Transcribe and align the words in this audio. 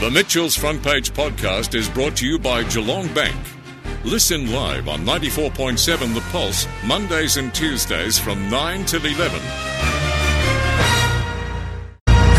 The 0.00 0.10
Mitchell's 0.10 0.56
Front 0.56 0.82
Page 0.82 1.12
podcast 1.12 1.74
is 1.74 1.86
brought 1.86 2.16
to 2.16 2.26
you 2.26 2.38
by 2.38 2.62
Geelong 2.62 3.12
Bank. 3.12 3.36
Listen 4.02 4.50
live 4.50 4.88
on 4.88 5.00
94.7 5.00 6.14
The 6.14 6.22
Pulse, 6.32 6.66
Mondays 6.86 7.36
and 7.36 7.54
Tuesdays 7.54 8.18
from 8.18 8.48
9 8.48 8.86
till 8.86 9.04
11. 9.04 9.38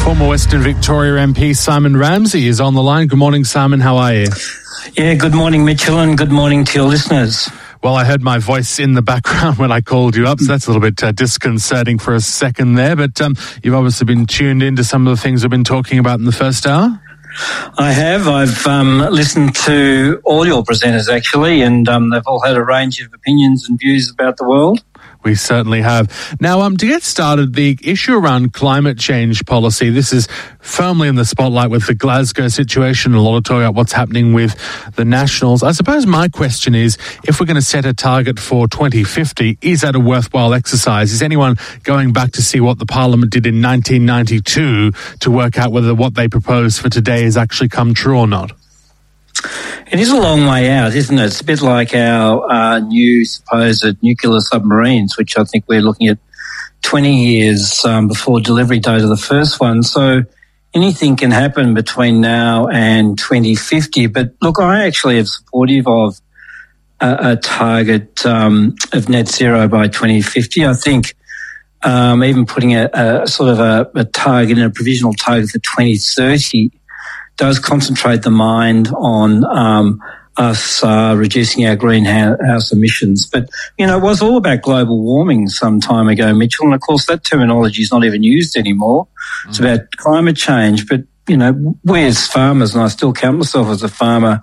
Former 0.04 0.28
Western 0.28 0.62
Victoria 0.62 1.24
MP 1.24 1.56
Simon 1.56 1.96
Ramsay 1.96 2.48
is 2.48 2.60
on 2.60 2.74
the 2.74 2.82
line. 2.82 3.06
Good 3.06 3.20
morning, 3.20 3.44
Simon. 3.44 3.80
How 3.80 3.98
are 3.98 4.16
you? 4.16 4.28
Yeah, 4.94 5.14
good 5.14 5.36
morning, 5.36 5.64
Mitchell, 5.64 6.00
and 6.00 6.18
good 6.18 6.32
morning 6.32 6.66
to 6.66 6.80
your 6.80 6.90
listeners. 6.90 7.48
Well, 7.84 7.96
I 7.96 8.06
heard 8.06 8.24
my 8.24 8.40
voice 8.40 8.80
in 8.80 8.94
the 8.94 9.04
background 9.04 9.58
when 9.60 9.72
I 9.72 9.82
called 9.82 10.16
you 10.16 10.26
up, 10.26 10.40
so 10.40 10.48
that's 10.48 10.66
a 10.66 10.70
little 10.72 10.82
bit 10.82 11.04
uh, 11.04 11.12
disconcerting 11.12 12.00
for 12.00 12.16
a 12.16 12.22
second 12.22 12.74
there. 12.74 12.96
But 12.96 13.22
um, 13.22 13.36
you've 13.62 13.76
obviously 13.76 14.06
been 14.06 14.26
tuned 14.26 14.64
into 14.64 14.84
some 14.84 15.06
of 15.06 15.16
the 15.16 15.22
things 15.22 15.44
we've 15.44 15.52
been 15.52 15.64
talking 15.64 16.00
about 16.00 16.18
in 16.18 16.26
the 16.26 16.32
first 16.32 16.66
hour. 16.66 17.00
I 17.78 17.92
have. 17.94 18.28
I've 18.28 18.68
um, 18.68 19.00
listened 19.00 19.56
to 19.68 20.22
all 20.24 20.46
your 20.46 20.64
presenters 20.64 21.10
actually, 21.10 21.62
and 21.62 21.88
um, 21.88 22.10
they've 22.10 22.26
all 22.26 22.42
had 22.42 22.58
a 22.58 22.64
range 22.64 23.00
of 23.02 23.14
opinions 23.14 23.68
and 23.70 23.80
views 23.80 24.10
about 24.10 24.38
the 24.38 24.48
world. 24.48 24.84
We 25.24 25.36
certainly 25.36 25.82
have. 25.82 26.38
Now, 26.40 26.62
um, 26.62 26.78
to 26.78 26.88
get 26.88 27.04
started, 27.04 27.54
the 27.54 27.78
issue 27.84 28.16
around 28.16 28.54
climate 28.54 28.98
change 28.98 29.46
policy, 29.46 29.90
this 29.90 30.12
is 30.14 30.28
firmly 30.60 31.08
in 31.08 31.16
the 31.16 31.26
spotlight 31.26 31.70
with 31.70 31.86
the 31.86 31.94
Glasgow 31.94 32.48
situation, 32.48 33.14
a 33.14 33.22
lot 33.22 33.38
of 33.38 33.44
talk 33.44 33.58
about 33.58 33.76
what's 33.76 33.94
happening 33.94 34.34
with 34.34 34.56
the 34.96 35.06
Nationals. 35.06 35.62
I 35.62 35.74
suppose 35.74 36.06
my 36.06 36.28
question 36.28 36.74
is, 36.74 36.98
if 37.24 37.40
we're 37.40 37.46
going 37.46 37.56
to 37.56 37.62
set 37.62 37.86
a 37.86 37.94
target 37.94 38.40
for 38.40 38.68
2050, 38.68 39.60
is 39.62 39.82
that 39.82 39.96
a 39.96 40.00
worthwhile 40.00 40.54
exercise? 40.54 41.12
Is 41.12 41.22
anyone 41.22 41.56
going 41.84 42.14
back 42.14 42.32
to 42.34 42.42
see 42.42 42.60
what 42.60 42.80
the 42.80 42.86
Parliament 42.86 43.32
did 43.32 43.46
in 43.46 43.62
1992 43.62 44.92
to 45.20 45.32
work 45.32 45.58
out 45.58 45.72
whether 45.72 45.94
what 45.94 46.16
they 46.16 46.28
propose 46.28 46.80
for 46.80 46.90
today 46.90 47.24
has 47.24 47.38
actually 47.38 47.70
come 47.70 47.94
true 47.94 48.18
or 48.18 48.28
not? 48.28 48.54
It 49.92 50.00
is 50.00 50.10
a 50.10 50.18
long 50.18 50.46
way 50.46 50.70
out, 50.70 50.96
isn't 50.96 51.18
it? 51.18 51.26
It's 51.26 51.42
a 51.42 51.44
bit 51.44 51.62
like 51.62 51.94
our 51.94 52.50
uh, 52.50 52.80
new 52.80 53.26
supposed 53.26 54.02
nuclear 54.02 54.40
submarines, 54.40 55.18
which 55.18 55.38
I 55.38 55.44
think 55.44 55.66
we're 55.68 55.82
looking 55.82 56.08
at 56.08 56.18
20 56.84 57.14
years 57.14 57.84
um, 57.86 58.08
before 58.08 58.40
delivery 58.40 58.80
date 58.80 59.02
of 59.02 59.10
the 59.10 59.18
first 59.18 59.60
one. 59.60 59.84
So 59.84 60.24
anything 60.74 61.16
can 61.16 61.32
happen 61.32 61.74
between 61.74 62.22
now 62.22 62.68
and 62.68 63.18
2050. 63.18 64.08
But 64.08 64.34
look, 64.42 64.60
I 64.60 64.86
actually 64.86 65.20
am 65.20 65.26
supportive 65.26 65.88
of 65.88 66.20
a, 67.00 67.32
a 67.32 67.36
target 67.36 68.26
um, 68.26 68.76
of 68.94 69.10
net 69.10 69.28
zero 69.28 69.68
by 69.68 69.88
2050. 69.88 70.66
I 70.66 70.74
think 70.74 71.16
um, 71.84 72.24
even 72.24 72.46
putting 72.46 72.76
a, 72.76 72.90
a 72.94 73.28
sort 73.28 73.50
of 73.50 73.60
a, 73.60 73.90
a 73.96 74.06
target 74.06 74.58
and 74.58 74.68
a 74.68 74.70
provisional 74.70 75.14
target 75.14 75.50
for 75.50 75.60
2030 75.60 76.72
does 77.42 77.58
concentrate 77.58 78.22
the 78.22 78.30
mind 78.30 78.90
on 78.96 79.44
um, 79.46 80.00
us 80.38 80.84
uh, 80.84 81.16
reducing 81.18 81.66
our 81.66 81.76
greenhouse 81.76 82.72
emissions. 82.72 83.26
But, 83.26 83.50
you 83.80 83.88
know, 83.88 83.98
it 83.98 84.04
was 84.04 84.22
all 84.22 84.38
about 84.38 84.62
global 84.62 85.02
warming 85.02 85.48
some 85.48 85.80
time 85.80 86.08
ago, 86.08 86.36
Mitchell. 86.36 86.66
And 86.66 86.76
of 86.76 86.82
course, 86.82 87.08
that 87.08 87.24
terminology 87.24 87.82
is 87.82 87.92
not 87.92 88.04
even 88.04 88.22
used 88.22 88.56
anymore. 88.56 89.08
Mm. 89.08 89.50
It's 89.50 89.60
about 89.60 89.80
climate 89.98 90.38
change. 90.38 90.88
But, 90.88 91.02
you 91.28 91.36
know, 91.36 91.76
we 91.84 92.06
as 92.06 92.28
farmers, 92.28 92.76
and 92.76 92.84
I 92.84 92.90
still 92.90 93.12
count 93.12 93.40
myself 93.40 93.70
as 93.70 93.82
a 93.82 93.90
farmer, 93.90 94.40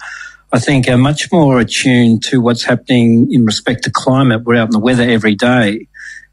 I 0.53 0.59
think 0.59 0.89
are 0.89 0.99
much 0.99 1.31
more 1.31 1.61
attuned 1.61 2.25
to 2.25 2.41
what's 2.41 2.65
happening 2.65 3.29
in 3.31 3.45
respect 3.45 3.85
to 3.85 3.93
climate. 3.93 4.43
We're 4.43 4.57
out 4.57 4.69
in 4.69 4.73
the 4.73 4.81
weather 4.81 5.05
every 5.05 5.37
day. 5.37 5.87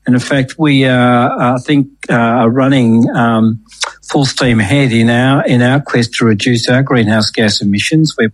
And 0.08 0.16
in 0.16 0.22
fact, 0.22 0.56
we 0.58 0.86
are, 0.86 1.56
I 1.56 1.58
think, 1.60 1.90
uh, 2.10 2.14
are 2.14 2.50
running 2.50 3.08
um, 3.16 3.64
full 4.10 4.26
steam 4.26 4.60
ahead 4.60 4.92
in 4.92 5.10
our 5.10 5.46
in 5.46 5.62
our 5.62 5.82
quest 5.82 6.14
to 6.16 6.26
reduce 6.26 6.70
our 6.70 6.84
greenhouse 6.84 7.32
gas 7.32 7.62
emissions. 7.62 8.16
We're 8.18 8.34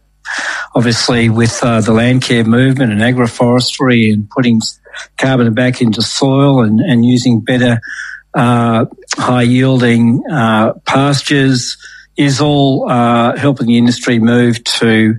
obviously 0.76 1.30
with 1.30 1.60
uh, 1.64 1.82
the 1.82 1.92
Landcare 1.92 2.46
movement 2.46 2.92
and 2.92 3.02
agroforestry 3.02 4.14
and 4.14 4.30
putting 4.30 4.62
carbon 5.18 5.54
back 5.54 5.82
into 5.82 6.02
soil 6.02 6.62
and, 6.62 6.80
and 6.80 7.06
using 7.06 7.40
better 7.42 7.80
uh, 8.34 8.86
high 9.18 9.42
yielding 9.42 10.24
uh, 10.32 10.74
pastures 10.86 11.78
is 12.18 12.40
all 12.40 12.90
uh, 12.90 13.36
helping 13.38 13.68
the 13.68 13.78
industry 13.78 14.20
move 14.20 14.64
to 14.64 15.16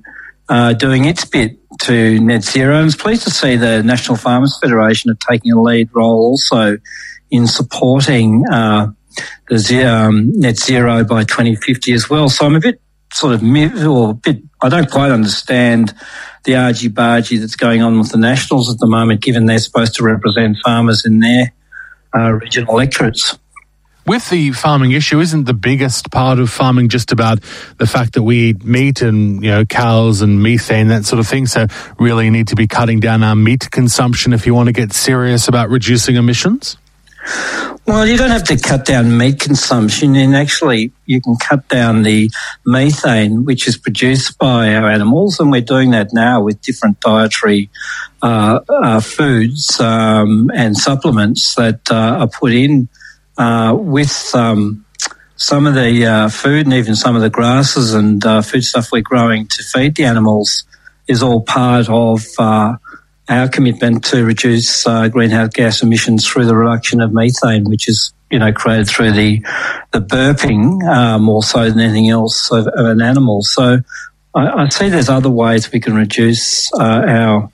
uh, 0.48 0.72
doing 0.74 1.04
its 1.04 1.24
bit 1.24 1.58
to 1.80 2.20
net 2.20 2.44
zero. 2.44 2.74
And 2.74 2.82
I 2.82 2.84
was 2.84 2.96
pleased 2.96 3.24
to 3.24 3.30
see 3.30 3.56
the 3.56 3.82
National 3.82 4.16
Farmers 4.16 4.58
Federation 4.60 5.10
are 5.10 5.16
taking 5.30 5.52
a 5.52 5.60
lead 5.60 5.90
role 5.94 6.20
also 6.20 6.78
in 7.30 7.46
supporting 7.46 8.44
uh, 8.50 8.88
the 9.48 9.84
um, 9.84 10.32
net 10.32 10.56
zero 10.56 11.04
by 11.04 11.24
2050 11.24 11.92
as 11.92 12.08
well. 12.08 12.28
So 12.28 12.46
I'm 12.46 12.56
a 12.56 12.60
bit 12.60 12.80
sort 13.12 13.34
of 13.34 13.42
or 13.42 14.10
a 14.10 14.14
bit. 14.14 14.42
I 14.60 14.68
don't 14.68 14.90
quite 14.90 15.10
understand 15.10 15.94
the 16.44 16.56
argy 16.56 16.88
bargy 16.88 17.38
that's 17.38 17.56
going 17.56 17.82
on 17.82 17.98
with 17.98 18.10
the 18.10 18.18
Nationals 18.18 18.72
at 18.72 18.78
the 18.78 18.86
moment, 18.86 19.20
given 19.20 19.46
they're 19.46 19.58
supposed 19.58 19.94
to 19.94 20.04
represent 20.04 20.56
farmers 20.64 21.04
in 21.04 21.20
their 21.20 21.52
uh, 22.14 22.32
regional 22.32 22.74
electorates 22.74 23.38
with 24.06 24.28
the 24.30 24.52
farming 24.52 24.92
issue, 24.92 25.20
isn't 25.20 25.44
the 25.44 25.54
biggest 25.54 26.10
part 26.10 26.38
of 26.38 26.50
farming 26.50 26.88
just 26.88 27.12
about 27.12 27.40
the 27.78 27.86
fact 27.86 28.14
that 28.14 28.22
we 28.22 28.50
eat 28.50 28.64
meat 28.64 29.00
and 29.02 29.42
you 29.42 29.50
know 29.50 29.64
cows 29.64 30.22
and 30.22 30.42
methane 30.42 30.88
that 30.88 31.04
sort 31.04 31.20
of 31.20 31.26
thing? 31.26 31.46
So 31.46 31.66
really, 31.98 32.30
need 32.30 32.48
to 32.48 32.56
be 32.56 32.66
cutting 32.66 33.00
down 33.00 33.22
our 33.22 33.36
meat 33.36 33.70
consumption 33.70 34.32
if 34.32 34.46
you 34.46 34.54
want 34.54 34.68
to 34.68 34.72
get 34.72 34.92
serious 34.92 35.48
about 35.48 35.70
reducing 35.70 36.16
emissions. 36.16 36.76
Well, 37.86 38.06
you 38.06 38.16
don't 38.16 38.30
have 38.30 38.44
to 38.44 38.56
cut 38.56 38.84
down 38.84 39.16
meat 39.16 39.40
consumption, 39.40 40.14
and 40.16 40.36
actually, 40.36 40.92
you 41.06 41.20
can 41.20 41.36
cut 41.36 41.68
down 41.68 42.02
the 42.02 42.30
methane 42.64 43.44
which 43.44 43.66
is 43.66 43.76
produced 43.76 44.38
by 44.38 44.74
our 44.74 44.88
animals, 44.88 45.40
and 45.40 45.50
we're 45.50 45.62
doing 45.62 45.90
that 45.90 46.12
now 46.12 46.42
with 46.42 46.62
different 46.62 47.00
dietary 47.00 47.70
uh, 48.22 48.60
uh, 48.68 49.00
foods 49.00 49.80
um, 49.80 50.50
and 50.54 50.76
supplements 50.76 51.54
that 51.56 51.80
uh, 51.90 52.18
are 52.20 52.28
put 52.28 52.52
in 52.52 52.88
uh, 53.36 53.74
with 53.76 54.30
um, 54.34 54.84
some 55.36 55.66
of 55.66 55.74
the 55.74 56.06
uh, 56.06 56.28
food 56.28 56.66
and 56.66 56.74
even 56.74 56.94
some 56.94 57.16
of 57.16 57.22
the 57.22 57.30
grasses 57.30 57.94
and 57.94 58.24
uh, 58.24 58.42
food 58.42 58.62
stuff 58.62 58.92
we're 58.92 59.02
growing 59.02 59.46
to 59.48 59.62
feed 59.62 59.96
the 59.96 60.04
animals 60.04 60.64
is 61.08 61.22
all 61.22 61.42
part 61.42 61.88
of 61.88 62.24
our 63.28 63.48
commitment 63.48 64.04
to 64.04 64.24
reduce 64.24 64.86
uh, 64.86 65.08
greenhouse 65.08 65.50
gas 65.50 65.82
emissions 65.82 66.26
through 66.26 66.46
the 66.46 66.56
reduction 66.56 67.00
of 67.00 67.12
methane, 67.12 67.64
which 67.64 67.88
is 67.88 68.12
you 68.30 68.38
know 68.38 68.52
created 68.52 68.88
through 68.88 69.12
the 69.12 69.40
the 69.92 70.00
burping 70.00 70.82
uh, 70.88 71.18
more 71.18 71.42
so 71.42 71.68
than 71.68 71.80
anything 71.80 72.08
else 72.08 72.50
of, 72.50 72.66
of 72.66 72.86
an 72.86 73.00
animal. 73.00 73.42
So 73.42 73.78
I, 74.34 74.64
I, 74.64 74.68
see 74.68 74.88
there's 74.88 75.08
other 75.08 75.30
ways 75.30 75.70
we 75.70 75.80
can 75.80 75.94
reduce 75.94 76.72
our 76.72 77.50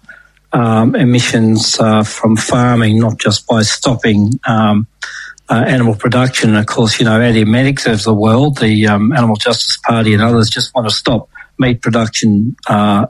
um, 0.52 0.94
emissions 0.94 1.76
from 1.76 2.36
farming, 2.36 2.98
not 2.98 3.18
just 3.18 3.46
by 3.46 3.62
stopping. 3.62 4.38
Um, 4.46 4.86
uh, 5.50 5.64
animal 5.66 5.94
production. 5.94 6.50
And 6.50 6.58
of 6.58 6.66
course, 6.66 6.98
you 6.98 7.06
know, 7.06 7.18
Medics 7.46 7.86
of 7.86 8.02
the 8.02 8.12
world, 8.12 8.58
the 8.58 8.86
um, 8.86 9.12
Animal 9.12 9.36
Justice 9.36 9.78
Party 9.78 10.12
and 10.12 10.22
others 10.22 10.50
just 10.50 10.74
want 10.74 10.88
to 10.88 10.94
stop 10.94 11.30
meat 11.58 11.82
production 11.82 12.56
uh, 12.68 12.72
uh, 12.72 13.06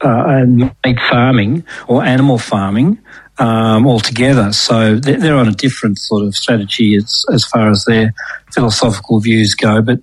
and 0.00 0.74
meat 0.84 0.98
farming 1.08 1.64
or 1.88 2.04
animal 2.04 2.38
farming 2.38 2.98
um, 3.38 3.86
altogether. 3.86 4.52
So 4.52 4.96
they're, 4.96 5.18
they're, 5.18 5.36
on 5.36 5.48
a 5.48 5.52
different 5.52 5.98
sort 5.98 6.24
of 6.24 6.34
strategy 6.34 6.96
as, 6.96 7.24
as 7.32 7.44
far 7.44 7.70
as 7.70 7.84
their 7.84 8.14
philosophical 8.52 9.20
views 9.20 9.54
go. 9.54 9.82
But 9.82 10.00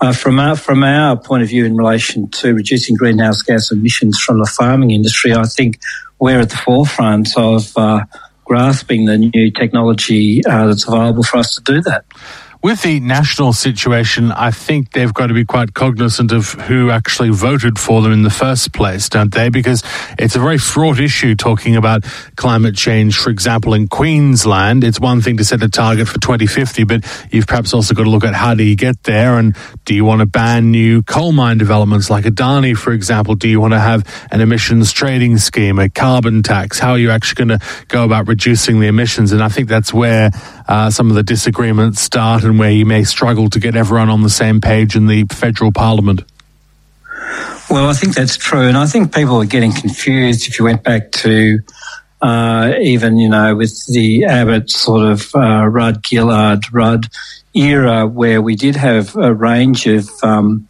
uh, 0.00 0.12
from 0.12 0.38
our 0.38 0.56
from 0.56 0.84
our 0.84 1.16
point 1.16 1.42
of 1.42 1.48
view 1.48 1.64
in 1.64 1.76
relation 1.76 2.28
to 2.30 2.54
reducing 2.54 2.96
greenhouse 2.96 3.42
gas 3.42 3.70
emissions 3.70 4.20
from 4.20 4.38
the 4.38 4.46
farming 4.46 4.90
industry, 4.90 5.32
I 5.32 5.44
think 5.44 5.80
we're 6.18 6.40
at 6.40 6.50
the 6.50 6.56
forefront 6.56 7.36
of 7.36 7.72
uh, 7.76 8.04
grasping 8.44 9.06
the 9.06 9.18
new 9.18 9.50
technology 9.50 10.44
uh, 10.44 10.66
that's 10.66 10.86
available 10.86 11.22
for 11.22 11.38
us 11.38 11.54
to 11.54 11.62
do 11.62 11.80
that. 11.82 12.04
With 12.64 12.80
the 12.80 12.98
national 12.98 13.52
situation, 13.52 14.32
I 14.32 14.50
think 14.50 14.92
they've 14.92 15.12
got 15.12 15.26
to 15.26 15.34
be 15.34 15.44
quite 15.44 15.74
cognizant 15.74 16.32
of 16.32 16.52
who 16.52 16.88
actually 16.88 17.28
voted 17.28 17.78
for 17.78 18.00
them 18.00 18.10
in 18.10 18.22
the 18.22 18.30
first 18.30 18.72
place, 18.72 19.10
don't 19.10 19.34
they? 19.34 19.50
Because 19.50 19.82
it's 20.18 20.34
a 20.34 20.38
very 20.38 20.56
fraught 20.56 20.98
issue 20.98 21.34
talking 21.34 21.76
about 21.76 22.04
climate 22.36 22.74
change. 22.74 23.18
For 23.18 23.28
example, 23.28 23.74
in 23.74 23.86
Queensland, 23.86 24.82
it's 24.82 24.98
one 24.98 25.20
thing 25.20 25.36
to 25.36 25.44
set 25.44 25.62
a 25.62 25.68
target 25.68 26.08
for 26.08 26.18
2050, 26.18 26.84
but 26.84 27.04
you've 27.30 27.46
perhaps 27.46 27.74
also 27.74 27.92
got 27.92 28.04
to 28.04 28.08
look 28.08 28.24
at 28.24 28.32
how 28.32 28.54
do 28.54 28.64
you 28.64 28.76
get 28.76 29.02
there 29.02 29.36
and 29.38 29.54
do 29.84 29.94
you 29.94 30.06
want 30.06 30.20
to 30.20 30.26
ban 30.26 30.70
new 30.70 31.02
coal 31.02 31.32
mine 31.32 31.58
developments 31.58 32.08
like 32.08 32.24
Adani, 32.24 32.74
for 32.74 32.94
example? 32.94 33.34
Do 33.34 33.46
you 33.46 33.60
want 33.60 33.74
to 33.74 33.78
have 33.78 34.08
an 34.30 34.40
emissions 34.40 34.90
trading 34.90 35.36
scheme, 35.36 35.78
a 35.78 35.90
carbon 35.90 36.42
tax? 36.42 36.78
How 36.78 36.92
are 36.92 36.98
you 36.98 37.10
actually 37.10 37.44
going 37.44 37.58
to 37.60 37.66
go 37.88 38.04
about 38.04 38.26
reducing 38.26 38.80
the 38.80 38.86
emissions? 38.86 39.32
And 39.32 39.42
I 39.42 39.50
think 39.50 39.68
that's 39.68 39.92
where 39.92 40.30
uh, 40.66 40.88
some 40.88 41.10
of 41.10 41.14
the 41.14 41.22
disagreements 41.22 42.00
start 42.00 42.42
and 42.42 42.53
where 42.58 42.70
you 42.70 42.86
may 42.86 43.04
struggle 43.04 43.50
to 43.50 43.60
get 43.60 43.76
everyone 43.76 44.08
on 44.08 44.22
the 44.22 44.30
same 44.30 44.60
page 44.60 44.96
in 44.96 45.06
the 45.06 45.24
federal 45.24 45.72
parliament. 45.72 46.22
Well, 47.70 47.88
I 47.88 47.94
think 47.94 48.14
that's 48.14 48.36
true. 48.36 48.68
And 48.68 48.76
I 48.76 48.86
think 48.86 49.14
people 49.14 49.40
are 49.40 49.46
getting 49.46 49.72
confused 49.72 50.46
if 50.46 50.58
you 50.58 50.64
went 50.64 50.82
back 50.82 51.10
to 51.12 51.60
uh, 52.20 52.74
even, 52.80 53.18
you 53.18 53.28
know, 53.28 53.54
with 53.56 53.86
the 53.86 54.24
Abbott 54.24 54.70
sort 54.70 55.06
of 55.06 55.34
uh, 55.34 55.66
Rudd, 55.66 56.04
Gillard, 56.06 56.72
Rudd 56.72 57.08
era 57.54 58.06
where 58.06 58.42
we 58.42 58.56
did 58.56 58.76
have 58.76 59.16
a 59.16 59.32
range 59.32 59.86
of 59.86 60.08
um, 60.22 60.68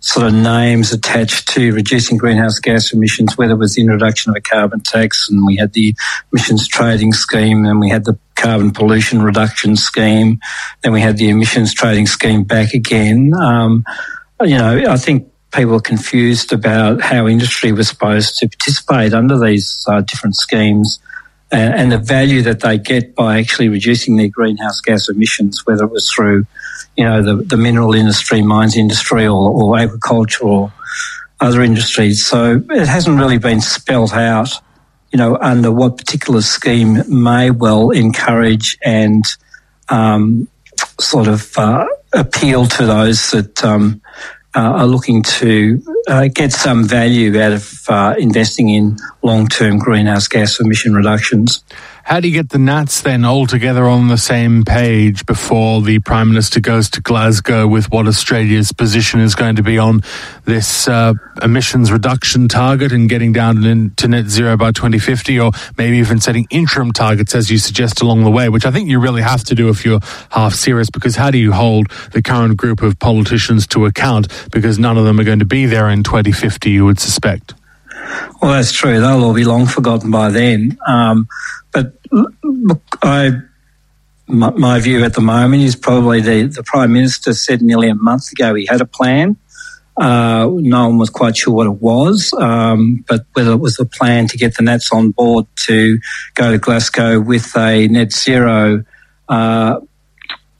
sort 0.00 0.26
of 0.26 0.34
names 0.34 0.92
attached 0.92 1.48
to 1.48 1.72
reducing 1.72 2.16
greenhouse 2.16 2.58
gas 2.58 2.92
emissions, 2.92 3.36
whether 3.36 3.52
it 3.52 3.58
was 3.58 3.74
the 3.74 3.80
introduction 3.80 4.30
of 4.30 4.36
a 4.36 4.40
carbon 4.40 4.80
tax 4.80 5.28
and 5.28 5.44
we 5.46 5.56
had 5.56 5.72
the 5.72 5.94
emissions 6.32 6.68
trading 6.68 7.12
scheme 7.12 7.64
and 7.64 7.80
we 7.80 7.88
had 7.88 8.04
the 8.04 8.18
carbon 8.36 8.70
pollution 8.70 9.22
reduction 9.22 9.76
scheme, 9.76 10.38
then 10.82 10.92
we 10.92 11.00
had 11.00 11.16
the 11.16 11.28
emissions 11.28 11.74
trading 11.74 12.06
scheme 12.06 12.44
back 12.44 12.74
again. 12.74 13.32
Um, 13.34 13.84
you 14.40 14.56
know, 14.56 14.84
I 14.88 14.96
think 14.96 15.28
people 15.52 15.74
are 15.74 15.80
confused 15.80 16.52
about 16.52 17.00
how 17.00 17.26
industry 17.26 17.72
was 17.72 17.88
supposed 17.88 18.38
to 18.38 18.48
participate 18.48 19.12
under 19.12 19.38
these 19.38 19.84
uh, 19.88 20.00
different 20.02 20.36
schemes 20.36 21.00
and, 21.50 21.90
the 21.92 21.98
value 21.98 22.42
that 22.42 22.60
they 22.60 22.78
get 22.78 23.14
by 23.14 23.38
actually 23.38 23.68
reducing 23.68 24.16
their 24.16 24.28
greenhouse 24.28 24.80
gas 24.80 25.08
emissions, 25.08 25.64
whether 25.66 25.84
it 25.84 25.90
was 25.90 26.10
through, 26.10 26.46
you 26.96 27.04
know, 27.04 27.22
the, 27.22 27.42
the 27.42 27.56
mineral 27.56 27.94
industry, 27.94 28.42
mines 28.42 28.76
industry, 28.76 29.26
or, 29.26 29.50
or 29.50 29.78
agriculture 29.78 30.44
or 30.44 30.72
other 31.40 31.62
industries. 31.62 32.26
So 32.26 32.62
it 32.70 32.86
hasn't 32.86 33.18
really 33.18 33.38
been 33.38 33.60
spelt 33.60 34.12
out, 34.12 34.50
you 35.12 35.16
know, 35.16 35.38
under 35.40 35.72
what 35.72 35.96
particular 35.96 36.42
scheme 36.42 37.02
may 37.08 37.50
well 37.50 37.90
encourage 37.90 38.76
and 38.84 39.24
um, 39.88 40.48
sort 41.00 41.28
of 41.28 41.56
uh, 41.56 41.86
appeal 42.12 42.66
to 42.66 42.86
those 42.86 43.30
that 43.30 43.64
um, 43.64 44.02
are 44.62 44.86
looking 44.86 45.22
to 45.22 45.82
uh, 46.08 46.28
get 46.32 46.52
some 46.52 46.84
value 46.84 47.40
out 47.40 47.52
of 47.52 47.84
uh, 47.88 48.14
investing 48.18 48.68
in 48.68 48.96
long-term 49.22 49.78
greenhouse 49.78 50.28
gas 50.28 50.60
emission 50.60 50.94
reductions. 50.94 51.62
How 52.08 52.20
do 52.20 52.28
you 52.28 52.32
get 52.32 52.48
the 52.48 52.58
Nats 52.58 53.02
then 53.02 53.26
all 53.26 53.46
together 53.46 53.86
on 53.86 54.08
the 54.08 54.16
same 54.16 54.64
page 54.64 55.26
before 55.26 55.82
the 55.82 55.98
Prime 55.98 56.30
Minister 56.30 56.58
goes 56.58 56.88
to 56.88 57.02
Glasgow 57.02 57.66
with 57.68 57.90
what 57.90 58.06
Australia's 58.06 58.72
position 58.72 59.20
is 59.20 59.34
going 59.34 59.56
to 59.56 59.62
be 59.62 59.76
on 59.76 60.00
this 60.46 60.88
uh, 60.88 61.12
emissions 61.42 61.92
reduction 61.92 62.48
target 62.48 62.92
and 62.92 63.10
getting 63.10 63.34
down 63.34 63.92
to 63.96 64.08
net 64.08 64.24
zero 64.24 64.56
by 64.56 64.72
2050, 64.72 65.38
or 65.38 65.50
maybe 65.76 65.98
even 65.98 66.18
setting 66.18 66.46
interim 66.48 66.92
targets, 66.92 67.34
as 67.34 67.50
you 67.50 67.58
suggest, 67.58 68.00
along 68.00 68.24
the 68.24 68.30
way, 68.30 68.48
which 68.48 68.64
I 68.64 68.70
think 68.70 68.88
you 68.88 69.00
really 69.00 69.20
have 69.20 69.44
to 69.44 69.54
do 69.54 69.68
if 69.68 69.84
you're 69.84 70.00
half 70.30 70.54
serious, 70.54 70.88
because 70.88 71.14
how 71.14 71.30
do 71.30 71.36
you 71.36 71.52
hold 71.52 71.90
the 72.12 72.22
current 72.22 72.56
group 72.56 72.80
of 72.80 72.98
politicians 72.98 73.66
to 73.66 73.84
account? 73.84 74.28
Because 74.50 74.78
none 74.78 74.96
of 74.96 75.04
them 75.04 75.20
are 75.20 75.24
going 75.24 75.40
to 75.40 75.44
be 75.44 75.66
there 75.66 75.90
in 75.90 76.04
2050, 76.04 76.70
you 76.70 76.86
would 76.86 76.98
suspect. 76.98 77.52
Well, 78.40 78.52
that's 78.52 78.72
true. 78.72 79.00
They'll 79.00 79.24
all 79.24 79.34
be 79.34 79.44
long 79.44 79.66
forgotten 79.66 80.10
by 80.10 80.30
then. 80.30 80.78
Um, 80.86 81.28
but 81.72 81.92
look, 82.10 82.82
I, 83.02 83.32
my, 84.26 84.50
my, 84.50 84.78
view 84.80 85.04
at 85.04 85.14
the 85.14 85.20
moment 85.20 85.62
is 85.62 85.76
probably 85.76 86.20
the, 86.20 86.44
the 86.44 86.62
Prime 86.62 86.92
Minister 86.92 87.34
said 87.34 87.62
nearly 87.62 87.88
a 87.88 87.94
month 87.94 88.30
ago 88.32 88.54
he 88.54 88.66
had 88.66 88.80
a 88.80 88.86
plan. 88.86 89.36
Uh, 89.96 90.48
no 90.52 90.88
one 90.88 90.98
was 90.98 91.10
quite 91.10 91.36
sure 91.36 91.52
what 91.52 91.66
it 91.66 91.82
was, 91.82 92.32
um, 92.34 93.04
but 93.08 93.26
whether 93.32 93.50
it 93.50 93.56
was 93.56 93.80
a 93.80 93.84
plan 93.84 94.28
to 94.28 94.38
get 94.38 94.56
the 94.56 94.62
Nats 94.62 94.92
on 94.92 95.10
board 95.10 95.46
to 95.56 95.98
go 96.34 96.52
to 96.52 96.58
Glasgow 96.58 97.18
with 97.20 97.56
a 97.56 97.88
net 97.88 98.12
zero 98.12 98.84
uh, 99.28 99.80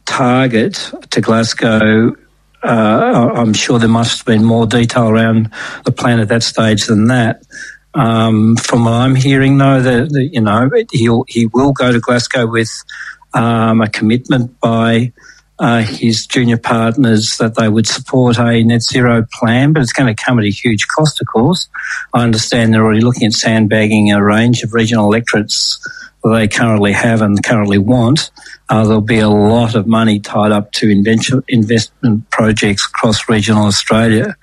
target 0.06 0.90
to 1.10 1.20
Glasgow 1.20 2.16
uh, 2.62 3.32
I'm 3.34 3.52
sure 3.52 3.78
there 3.78 3.88
must 3.88 4.18
have 4.18 4.26
been 4.26 4.44
more 4.44 4.66
detail 4.66 5.08
around 5.08 5.50
the 5.84 5.92
plan 5.92 6.20
at 6.20 6.28
that 6.28 6.42
stage 6.42 6.86
than 6.86 7.06
that. 7.08 7.42
Um, 7.94 8.56
from 8.56 8.84
what 8.84 8.92
I'm 8.92 9.14
hearing, 9.14 9.58
though, 9.58 9.80
that, 9.80 10.10
you 10.32 10.40
know 10.40 10.70
he'll 10.92 11.24
he 11.28 11.46
will 11.46 11.72
go 11.72 11.92
to 11.92 12.00
Glasgow 12.00 12.46
with 12.46 12.70
um, 13.34 13.80
a 13.80 13.88
commitment 13.88 14.58
by 14.60 15.12
uh, 15.58 15.82
his 15.82 16.26
junior 16.26 16.56
partners 16.56 17.36
that 17.38 17.56
they 17.56 17.68
would 17.68 17.86
support 17.86 18.38
a 18.38 18.62
net 18.62 18.82
zero 18.82 19.26
plan, 19.32 19.72
but 19.72 19.82
it's 19.82 19.92
going 19.92 20.14
to 20.14 20.22
come 20.22 20.38
at 20.38 20.44
a 20.44 20.50
huge 20.50 20.86
cost, 20.88 21.20
of 21.20 21.26
course. 21.26 21.68
I 22.14 22.22
understand 22.22 22.72
they're 22.72 22.84
already 22.84 23.00
looking 23.00 23.26
at 23.26 23.32
sandbagging 23.32 24.12
a 24.12 24.22
range 24.22 24.62
of 24.62 24.72
regional 24.72 25.06
electorates 25.06 25.78
that 26.22 26.30
they 26.30 26.48
currently 26.48 26.92
have 26.92 27.22
and 27.22 27.42
currently 27.44 27.78
want 27.78 28.30
uh, 28.68 28.84
there'll 28.84 29.00
be 29.00 29.18
a 29.18 29.28
lot 29.28 29.74
of 29.74 29.86
money 29.86 30.20
tied 30.20 30.52
up 30.52 30.72
to 30.72 30.90
investment 31.48 32.30
projects 32.30 32.86
across 32.86 33.28
regional 33.28 33.66
Australia. 33.66 34.36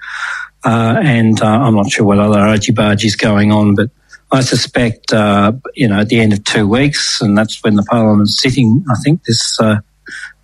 Uh, 0.64 1.00
and 1.04 1.42
uh, 1.42 1.46
I'm 1.46 1.76
not 1.76 1.92
sure 1.92 2.06
what 2.06 2.18
other 2.18 2.40
argy 2.40 2.74
bargy 2.74 3.06
is 3.06 3.16
going 3.16 3.52
on, 3.52 3.76
but 3.76 3.92
I 4.32 4.42
suspect, 4.42 5.14
uh, 5.14 5.52
you 5.76 5.88
know, 5.88 6.00
at 6.00 6.10
the 6.10 6.20
end 6.20 6.34
of 6.34 6.44
two 6.44 6.68
weeks, 6.68 7.22
and 7.22 7.38
that's 7.38 7.64
when 7.64 7.76
the 7.76 7.84
Parliament's 7.84 8.42
sitting, 8.42 8.84
I 8.90 8.96
think, 9.04 9.24
this 9.26 9.60
uh, 9.60 9.78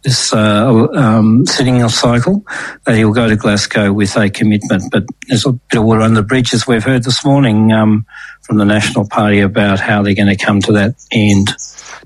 this 0.04 0.34
uh, 0.34 0.88
um, 0.94 1.46
sitting 1.46 1.88
cycle, 1.90 2.44
that 2.86 2.96
he'll 2.96 3.14
go 3.14 3.28
to 3.28 3.36
Glasgow 3.36 3.94
with 3.94 4.16
a 4.18 4.30
commitment. 4.30 4.92
But 4.92 5.06
there's 5.28 5.46
a 5.46 5.52
bit 5.54 5.80
of 5.80 5.84
water 5.84 6.02
under 6.02 6.22
the 6.22 6.28
bridge, 6.28 6.54
as 6.54 6.68
we've 6.68 6.84
heard 6.84 7.04
this 7.04 7.24
morning 7.24 7.72
um, 7.72 8.06
from 8.42 8.58
the 8.58 8.66
National 8.66 9.08
Party 9.08 9.40
about 9.40 9.80
how 9.80 10.02
they're 10.02 10.16
going 10.16 10.36
to 10.36 10.44
come 10.44 10.62
to 10.62 10.72
that 10.74 10.96
end. 11.12 11.50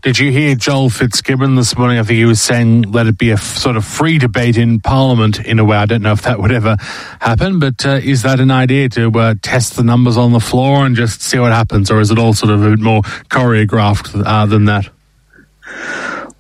Did 0.01 0.19
you 0.19 0.31
hear 0.31 0.55
Joel 0.55 0.89
Fitzgibbon 0.89 1.55
this 1.55 1.77
morning? 1.77 1.97
I 1.97 2.03
think 2.03 2.17
he 2.17 2.25
was 2.25 2.41
saying 2.41 2.91
let 2.91 3.07
it 3.07 3.17
be 3.17 3.31
a 3.31 3.35
f- 3.35 3.57
sort 3.57 3.75
of 3.75 3.85
free 3.85 4.19
debate 4.19 4.57
in 4.57 4.79
Parliament 4.79 5.39
in 5.39 5.57
a 5.57 5.65
way. 5.65 5.77
I 5.77 5.85
don't 5.85 6.03
know 6.03 6.11
if 6.11 6.21
that 6.23 6.39
would 6.39 6.51
ever 6.51 6.75
happen, 7.19 7.59
but 7.59 7.83
uh, 7.85 8.01
is 8.03 8.21
that 8.21 8.39
an 8.39 8.51
idea 8.51 8.89
to 8.89 9.09
uh, 9.17 9.33
test 9.41 9.77
the 9.77 9.83
numbers 9.83 10.17
on 10.17 10.31
the 10.31 10.39
floor 10.39 10.85
and 10.85 10.95
just 10.95 11.21
see 11.21 11.39
what 11.39 11.53
happens, 11.53 11.89
or 11.89 12.01
is 12.01 12.11
it 12.11 12.19
all 12.19 12.33
sort 12.33 12.51
of 12.51 12.63
a 12.63 12.71
bit 12.71 12.79
more 12.79 13.01
choreographed 13.31 14.21
uh, 14.23 14.45
than 14.45 14.65
that? 14.65 14.89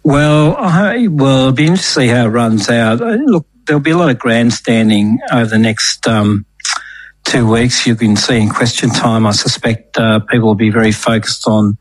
Well, 0.05 0.55
I 0.55 1.07
will 1.07 1.51
be 1.51 1.65
interesting 1.65 2.03
to 2.03 2.07
see 2.09 2.13
how 2.13 2.25
it 2.25 2.29
runs 2.29 2.69
out. 2.69 3.01
Uh, 3.01 3.17
look, 3.25 3.47
there'll 3.65 3.81
be 3.81 3.89
a 3.89 3.97
lot 3.97 4.11
of 4.11 4.19
grandstanding 4.19 5.17
over 5.31 5.47
the 5.47 5.57
next. 5.57 6.07
Um, 6.07 6.45
two 7.23 7.49
weeks, 7.51 7.87
you 7.87 7.95
can 7.95 8.15
see 8.15 8.39
in 8.39 8.49
question 8.49 8.91
time, 8.91 9.25
I 9.25 9.31
suspect 9.31 9.97
uh, 9.97 10.19
people 10.19 10.49
will 10.49 10.53
be 10.53 10.69
very 10.69 10.91
focused 10.91 11.47
on 11.47 11.79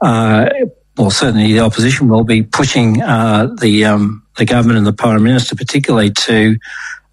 uh, 0.00 0.48
well, 0.96 1.10
certainly 1.10 1.52
the 1.52 1.58
opposition 1.58 2.06
will 2.06 2.22
be 2.22 2.44
pushing 2.44 3.02
uh, 3.02 3.48
the 3.60 3.84
um, 3.84 4.24
the 4.36 4.44
government 4.44 4.78
and 4.78 4.86
the 4.86 4.92
prime 4.92 5.24
minister, 5.24 5.56
particularly, 5.56 6.10
to 6.10 6.58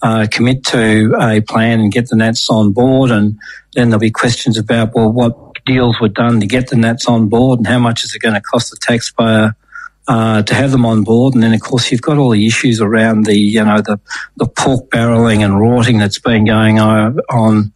uh, 0.03 0.27
commit 0.29 0.63
to 0.65 1.15
a 1.19 1.41
plan 1.41 1.79
and 1.79 1.91
get 1.91 2.09
the 2.09 2.15
Nats 2.15 2.47
on 2.51 2.73
board. 2.73 3.09
And 3.09 3.39
then 3.73 3.89
there'll 3.89 3.99
be 3.99 4.11
questions 4.11 4.59
about 4.59 4.93
well, 4.93 5.11
what 5.11 5.65
deals 5.65 5.99
were 5.99 6.09
done 6.09 6.41
to 6.41 6.45
get 6.45 6.69
the 6.69 6.75
Nats 6.75 7.07
on 7.07 7.27
board, 7.27 7.57
and 7.57 7.67
how 7.67 7.79
much 7.79 8.03
is 8.03 8.13
it 8.13 8.21
going 8.21 8.35
to 8.35 8.41
cost 8.41 8.69
the 8.69 8.77
taxpayer 8.79 9.55
uh, 10.07 10.43
to 10.43 10.53
have 10.53 10.71
them 10.71 10.85
on 10.85 11.03
board. 11.03 11.33
And 11.33 11.43
then, 11.43 11.53
of 11.53 11.61
course, 11.61 11.91
you've 11.91 12.01
got 12.01 12.17
all 12.17 12.29
the 12.29 12.45
issues 12.45 12.81
around 12.81 13.25
the 13.25 13.37
you 13.37 13.63
know 13.63 13.81
the 13.81 13.99
the 14.37 14.47
pork 14.47 14.89
barreling 14.89 15.43
and 15.43 15.59
rorting 15.59 15.97
that's 15.97 16.19
been 16.19 16.45
going 16.45 16.79
on. 16.79 17.73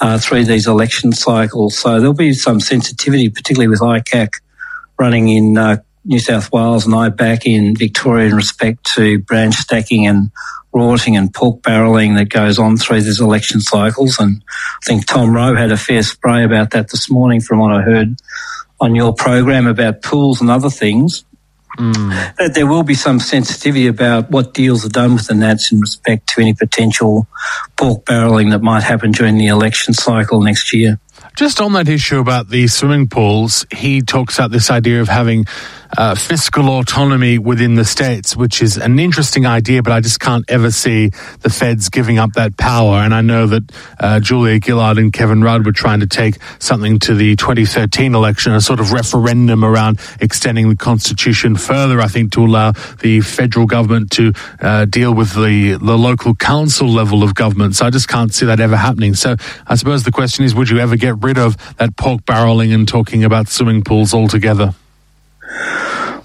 Uh, 0.00 0.16
through 0.16 0.44
these 0.44 0.68
election 0.68 1.10
cycles. 1.10 1.76
So 1.76 1.98
there'll 1.98 2.14
be 2.14 2.32
some 2.32 2.60
sensitivity, 2.60 3.30
particularly 3.30 3.66
with 3.66 3.80
ICAC, 3.80 4.28
running 4.96 5.28
in 5.28 5.58
uh, 5.58 5.78
New 6.04 6.20
South 6.20 6.52
Wales 6.52 6.86
and 6.86 6.94
IBAC 6.94 7.44
in 7.44 7.76
Victoria 7.76 8.28
in 8.28 8.34
respect 8.34 8.84
to 8.94 9.18
branch 9.18 9.56
stacking 9.56 10.06
and 10.06 10.30
rorting 10.72 11.16
and 11.16 11.32
pork 11.32 11.60
barreling 11.62 12.16
that 12.16 12.30
goes 12.30 12.58
on 12.58 12.76
through 12.76 13.02
these 13.02 13.20
election 13.20 13.60
cycles. 13.60 14.18
And 14.18 14.42
I 14.48 14.86
think 14.86 15.06
Tom 15.06 15.34
Rowe 15.34 15.54
had 15.54 15.72
a 15.72 15.76
fair 15.76 16.02
spray 16.02 16.44
about 16.44 16.70
that 16.70 16.90
this 16.90 17.10
morning 17.10 17.40
from 17.40 17.58
what 17.58 17.72
I 17.72 17.82
heard 17.82 18.16
on 18.80 18.94
your 18.94 19.12
program 19.12 19.66
about 19.66 20.02
pools 20.02 20.40
and 20.40 20.50
other 20.50 20.70
things. 20.70 21.24
Mm. 21.78 22.54
There 22.54 22.66
will 22.66 22.82
be 22.82 22.94
some 22.94 23.20
sensitivity 23.20 23.86
about 23.86 24.30
what 24.30 24.52
deals 24.52 24.84
are 24.84 24.88
done 24.88 25.14
with 25.14 25.28
the 25.28 25.34
Nats 25.34 25.70
in 25.70 25.80
respect 25.80 26.28
to 26.30 26.40
any 26.40 26.52
potential 26.52 27.28
pork 27.76 28.04
barreling 28.04 28.50
that 28.50 28.62
might 28.62 28.82
happen 28.82 29.12
during 29.12 29.38
the 29.38 29.46
election 29.46 29.94
cycle 29.94 30.42
next 30.42 30.74
year. 30.74 30.98
Just 31.38 31.60
on 31.60 31.72
that 31.74 31.88
issue 31.88 32.18
about 32.18 32.48
the 32.48 32.66
swimming 32.66 33.06
pools, 33.06 33.64
he 33.70 34.02
talks 34.02 34.36
about 34.36 34.50
this 34.50 34.72
idea 34.72 35.00
of 35.00 35.06
having 35.06 35.46
uh, 35.96 36.14
fiscal 36.14 36.68
autonomy 36.68 37.38
within 37.38 37.74
the 37.74 37.84
states, 37.84 38.36
which 38.36 38.60
is 38.60 38.76
an 38.76 38.98
interesting 38.98 39.46
idea, 39.46 39.82
but 39.82 39.92
I 39.92 40.00
just 40.00 40.20
can't 40.20 40.44
ever 40.48 40.70
see 40.70 41.10
the 41.40 41.50
feds 41.50 41.88
giving 41.88 42.18
up 42.18 42.32
that 42.34 42.56
power. 42.56 42.96
And 42.96 43.14
I 43.14 43.20
know 43.20 43.46
that 43.46 43.72
uh, 43.98 44.20
Julia 44.20 44.58
Gillard 44.62 44.98
and 44.98 45.12
Kevin 45.12 45.42
Rudd 45.42 45.64
were 45.64 45.72
trying 45.72 46.00
to 46.00 46.06
take 46.06 46.38
something 46.58 46.98
to 47.00 47.14
the 47.14 47.36
2013 47.36 48.14
election, 48.14 48.52
a 48.52 48.60
sort 48.60 48.80
of 48.80 48.92
referendum 48.92 49.64
around 49.64 50.00
extending 50.20 50.68
the 50.68 50.76
constitution 50.76 51.56
further, 51.56 52.00
I 52.00 52.08
think, 52.08 52.32
to 52.32 52.44
allow 52.44 52.72
the 53.00 53.20
federal 53.20 53.66
government 53.66 54.10
to 54.12 54.32
uh, 54.60 54.84
deal 54.86 55.14
with 55.14 55.34
the, 55.34 55.78
the 55.80 55.96
local 55.96 56.34
council 56.34 56.88
level 56.88 57.22
of 57.22 57.34
government. 57.34 57.76
So 57.76 57.86
I 57.86 57.90
just 57.90 58.08
can't 58.08 58.34
see 58.34 58.46
that 58.46 58.58
ever 58.58 58.76
happening. 58.76 59.14
So 59.14 59.36
I 59.66 59.76
suppose 59.76 60.02
the 60.02 60.10
question 60.10 60.44
is, 60.44 60.54
would 60.54 60.68
you 60.68 60.78
ever 60.78 60.96
get 60.96 61.16
rid 61.22 61.27
of 61.36 61.56
that 61.76 61.96
pork 61.96 62.22
barreling 62.22 62.74
and 62.74 62.88
talking 62.88 63.24
about 63.24 63.48
swimming 63.48 63.82
pools 63.82 64.14
altogether? 64.14 64.74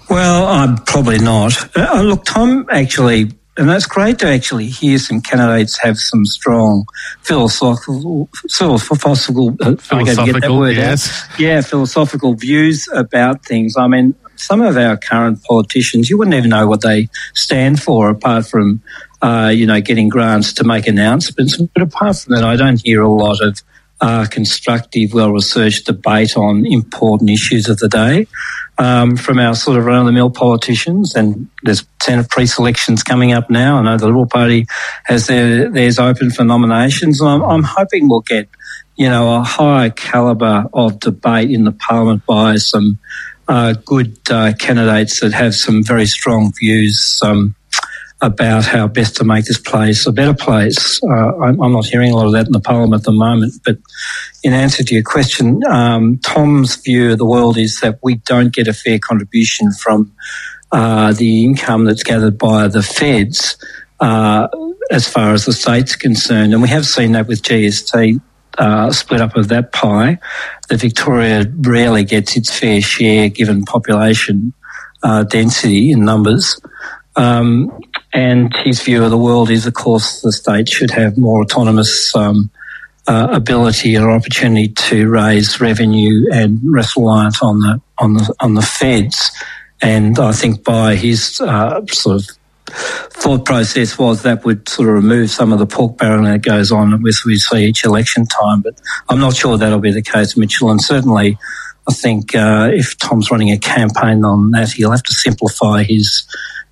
Well, 0.08 0.46
I'm 0.46 0.76
probably 0.78 1.18
not. 1.18 1.76
Uh, 1.76 2.02
look, 2.02 2.24
Tom 2.24 2.66
actually, 2.70 3.32
and 3.56 3.68
that's 3.68 3.86
great 3.86 4.18
to 4.20 4.28
actually 4.28 4.66
hear 4.66 4.98
some 4.98 5.20
candidates 5.20 5.78
have 5.78 5.98
some 5.98 6.24
strong 6.24 6.86
philosophical, 7.22 8.28
philosophical, 8.50 9.56
uh, 9.60 9.76
philosophical 9.76 10.58
word 10.58 10.76
yes. 10.76 11.24
Out. 11.32 11.40
Yeah, 11.40 11.60
philosophical 11.60 12.34
views 12.34 12.88
about 12.94 13.44
things. 13.44 13.76
I 13.76 13.88
mean, 13.88 14.14
some 14.36 14.60
of 14.60 14.76
our 14.76 14.96
current 14.96 15.42
politicians, 15.42 16.10
you 16.10 16.18
wouldn't 16.18 16.34
even 16.34 16.50
know 16.50 16.66
what 16.66 16.82
they 16.82 17.08
stand 17.34 17.82
for 17.82 18.10
apart 18.10 18.46
from 18.46 18.82
uh, 19.24 19.48
you 19.48 19.64
know, 19.64 19.80
getting 19.80 20.10
grants 20.10 20.52
to 20.52 20.64
make 20.64 20.86
announcements. 20.86 21.56
But 21.56 21.82
apart 21.82 22.18
from 22.18 22.34
that, 22.34 22.44
I 22.44 22.56
don't 22.56 22.84
hear 22.84 23.00
a 23.00 23.08
lot 23.08 23.40
of 23.40 23.58
uh, 24.00 24.26
constructive, 24.30 25.14
well-researched 25.14 25.86
debate 25.86 26.36
on 26.36 26.66
important 26.66 27.30
issues 27.30 27.68
of 27.68 27.78
the 27.78 27.88
day 27.88 28.26
um, 28.78 29.16
from 29.16 29.38
our 29.38 29.54
sort 29.54 29.78
of 29.78 29.84
run-of-the-mill 29.84 30.30
politicians. 30.30 31.14
And 31.14 31.48
there's 31.62 31.84
Senate 32.02 32.28
pre-selections 32.28 33.02
coming 33.02 33.32
up 33.32 33.50
now. 33.50 33.78
I 33.78 33.82
know 33.82 33.96
the 33.96 34.06
Liberal 34.06 34.26
Party 34.26 34.66
has 35.04 35.26
their 35.26 35.70
theirs 35.70 35.98
open 35.98 36.30
for 36.30 36.44
nominations, 36.44 37.20
I'm, 37.20 37.42
I'm 37.42 37.62
hoping 37.62 38.08
we'll 38.08 38.20
get 38.20 38.48
you 38.96 39.08
know 39.08 39.36
a 39.36 39.42
higher 39.42 39.90
calibre 39.90 40.68
of 40.72 41.00
debate 41.00 41.50
in 41.50 41.64
the 41.64 41.72
Parliament 41.72 42.24
by 42.26 42.56
some 42.56 42.98
uh, 43.48 43.74
good 43.84 44.18
uh, 44.30 44.52
candidates 44.58 45.20
that 45.20 45.32
have 45.32 45.54
some 45.54 45.82
very 45.82 46.06
strong 46.06 46.52
views. 46.58 47.20
Um, 47.22 47.54
about 48.24 48.64
how 48.64 48.86
best 48.88 49.16
to 49.16 49.24
make 49.24 49.44
this 49.44 49.58
place 49.58 50.06
a 50.06 50.12
better 50.12 50.32
place. 50.32 50.98
Uh, 51.04 51.36
I'm, 51.42 51.60
I'm, 51.60 51.72
not 51.72 51.84
hearing 51.84 52.10
a 52.10 52.16
lot 52.16 52.24
of 52.24 52.32
that 52.32 52.46
in 52.46 52.52
the 52.52 52.60
Parliament 52.60 53.02
at 53.02 53.04
the 53.04 53.12
moment, 53.12 53.52
but 53.66 53.76
in 54.42 54.54
answer 54.54 54.82
to 54.82 54.94
your 54.94 55.04
question, 55.04 55.60
um, 55.68 56.18
Tom's 56.24 56.76
view 56.76 57.12
of 57.12 57.18
the 57.18 57.26
world 57.26 57.58
is 57.58 57.80
that 57.80 57.98
we 58.02 58.14
don't 58.16 58.50
get 58.54 58.66
a 58.66 58.72
fair 58.72 58.98
contribution 58.98 59.72
from 59.72 60.10
uh, 60.72 61.12
the 61.12 61.44
income 61.44 61.84
that's 61.84 62.02
gathered 62.02 62.38
by 62.38 62.66
the 62.66 62.82
feds 62.82 63.58
uh, 64.00 64.48
as 64.90 65.06
far 65.06 65.34
as 65.34 65.44
the 65.44 65.52
state's 65.52 65.94
concerned. 65.94 66.54
And 66.54 66.62
we 66.62 66.68
have 66.70 66.86
seen 66.86 67.12
that 67.12 67.28
with 67.28 67.42
GST. 67.42 68.20
Uh, 68.56 68.92
split 68.92 69.20
up 69.20 69.34
of 69.34 69.48
that 69.48 69.72
pie, 69.72 70.16
that 70.68 70.80
Victoria 70.80 71.44
rarely 71.62 72.04
gets 72.04 72.36
its 72.36 72.56
fair 72.56 72.80
share 72.80 73.28
given 73.28 73.64
population 73.64 74.52
uh, 75.02 75.24
density 75.24 75.90
and 75.90 76.04
numbers. 76.04 76.60
Um, 77.16 77.80
and 78.12 78.54
his 78.64 78.82
view 78.82 79.04
of 79.04 79.10
the 79.10 79.18
world 79.18 79.50
is, 79.50 79.66
of 79.66 79.74
course, 79.74 80.20
the 80.22 80.32
state 80.32 80.68
should 80.68 80.90
have 80.90 81.18
more 81.18 81.42
autonomous 81.42 82.14
um, 82.14 82.50
uh, 83.06 83.28
ability 83.30 83.96
or 83.96 84.10
opportunity 84.10 84.68
to 84.68 85.08
raise 85.08 85.60
revenue 85.60 86.26
and 86.32 86.60
less 86.64 86.96
reliant 86.96 87.42
on 87.42 87.58
the 87.60 87.80
on 87.98 88.14
the 88.14 88.34
on 88.40 88.54
the 88.54 88.62
feds. 88.62 89.30
And 89.82 90.18
I 90.18 90.32
think 90.32 90.64
by 90.64 90.94
his 90.94 91.40
uh, 91.40 91.84
sort 91.86 92.16
of 92.16 92.36
thought 92.70 93.44
process 93.44 93.98
was 93.98 94.22
that 94.22 94.44
would 94.44 94.68
sort 94.68 94.88
of 94.88 94.94
remove 94.94 95.30
some 95.30 95.52
of 95.52 95.58
the 95.58 95.66
pork 95.66 95.96
barreling 95.96 96.32
that 96.32 96.42
goes 96.42 96.72
on 96.72 97.02
with 97.02 97.16
we 97.26 97.36
see 97.36 97.66
each 97.66 97.84
election 97.84 98.26
time. 98.26 98.62
But 98.62 98.80
I'm 99.08 99.20
not 99.20 99.36
sure 99.36 99.58
that'll 99.58 99.80
be 99.80 99.92
the 99.92 100.02
case, 100.02 100.36
Mitchell. 100.36 100.70
And 100.70 100.80
certainly, 100.80 101.36
I 101.88 101.92
think 101.92 102.34
uh, 102.34 102.70
if 102.72 102.96
Tom's 102.98 103.30
running 103.30 103.50
a 103.50 103.58
campaign 103.58 104.24
on 104.24 104.52
that, 104.52 104.70
he'll 104.72 104.90
have 104.90 105.02
to 105.02 105.12
simplify 105.12 105.82
his 105.82 106.24